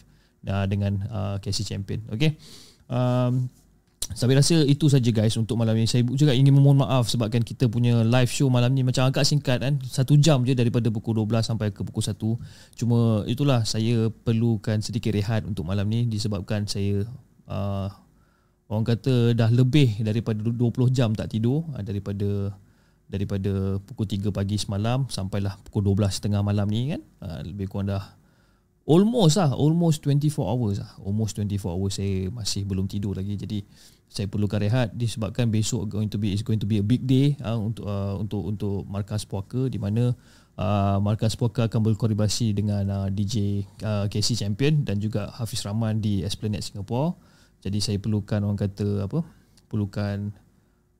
[0.51, 2.03] uh, dengan uh, Casey Champion.
[2.11, 2.35] Okay
[2.91, 3.47] um,
[4.11, 5.87] Saya rasa itu saja guys untuk malam ni.
[5.87, 9.63] Saya juga ingin memohon maaf Sebabkan kita punya live show malam ni Macam agak singkat
[9.63, 9.79] kan?
[9.87, 15.15] Satu jam je daripada pukul 12 sampai ke pukul 1 Cuma itulah saya perlukan sedikit
[15.15, 17.07] rehat untuk malam ni Disebabkan saya
[17.47, 17.87] uh,
[18.67, 22.51] orang kata dah lebih daripada 20 jam tak tidur ah, daripada
[23.07, 27.01] daripada pukul 3 pagi semalam sampailah pukul 12 tengah malam ni kan.
[27.23, 28.03] Ah, lebih kurang dah
[28.83, 30.91] almost lah almost 24 hours lah.
[30.99, 33.39] Almost 24 hours saya masih belum tidur lagi.
[33.39, 33.63] Jadi
[34.07, 37.35] saya perlukan rehat disebabkan besok going to be is going to be a big day
[37.43, 40.15] uh, untuk uh, untuk untuk markas puaka di mana
[40.55, 45.99] uh, markas puaka akan berkolaborasi dengan uh, DJ uh, KC Champion dan juga Hafiz Rahman
[45.99, 47.19] di Esplanade Singapore
[47.67, 49.21] jadi saya perlukan orang kata apa
[49.67, 50.31] perlukan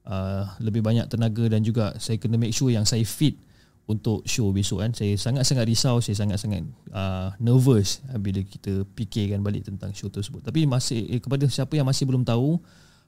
[0.08, 3.40] uh, lebih banyak tenaga dan juga saya kena make sure yang saya fit
[3.88, 4.92] untuk show besok kan.
[4.92, 10.44] Saya sangat-sangat risau saya sangat-sangat uh, nervous bila kita fikirkan balik tentang show tersebut.
[10.44, 12.60] Tapi masih eh, kepada siapa yang masih belum tahu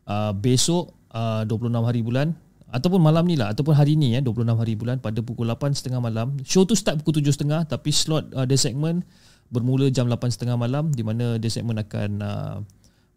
[0.08, 2.28] uh, besok uh, 26 hari bulan
[2.70, 6.40] ataupun malam ni lah ataupun hari ni ya 26 hari bulan pada pukul 8.30 malam.
[6.48, 9.04] Show tu start pukul 7.30 tapi slot uh, the segment
[9.52, 12.58] bermula jam 8.30 malam di mana the segment akan uh,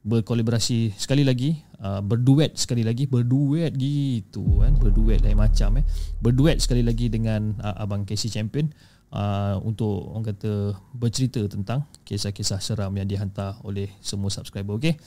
[0.03, 5.87] berkolaborasi sekali lagi uh, berduet sekali lagi berduet gitu kan berduet lain macam eh.
[6.19, 8.67] Berduet sekali lagi dengan uh, abang Casey Champion
[9.15, 14.99] uh, untuk orang kata bercerita tentang kisah-kisah seram yang dihantar oleh semua subscriber okey?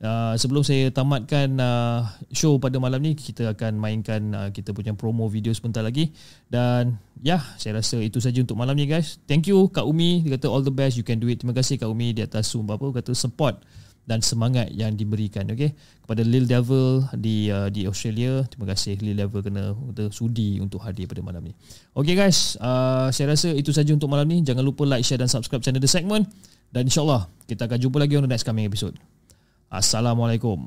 [0.00, 4.96] Uh, sebelum saya tamatkan uh, show pada malam ni kita akan mainkan uh, kita punya
[4.96, 6.10] promo video sebentar lagi.
[6.48, 9.20] Dan ya yeah, saya rasa itu saja untuk malam ni guys.
[9.28, 10.24] Thank you Kak Umi.
[10.24, 11.44] Dia kata all the best you can do it.
[11.44, 13.60] Terima kasih Kak Umi di atas Zoom apa kata support
[14.10, 15.70] dan semangat yang diberikan okey?
[16.02, 18.42] Kepada Lil Devil di uh, di Australia.
[18.50, 21.54] Terima kasih Lil Devil kena kata sudi untuk hadir pada malam ni.
[21.94, 24.42] Okey guys uh, saya rasa itu saja untuk malam ni.
[24.42, 26.26] Jangan lupa like share dan subscribe channel The Segment.
[26.74, 28.98] Dan insyaallah kita akan jumpa lagi on the next coming episode.
[29.70, 30.66] Assalamualaikum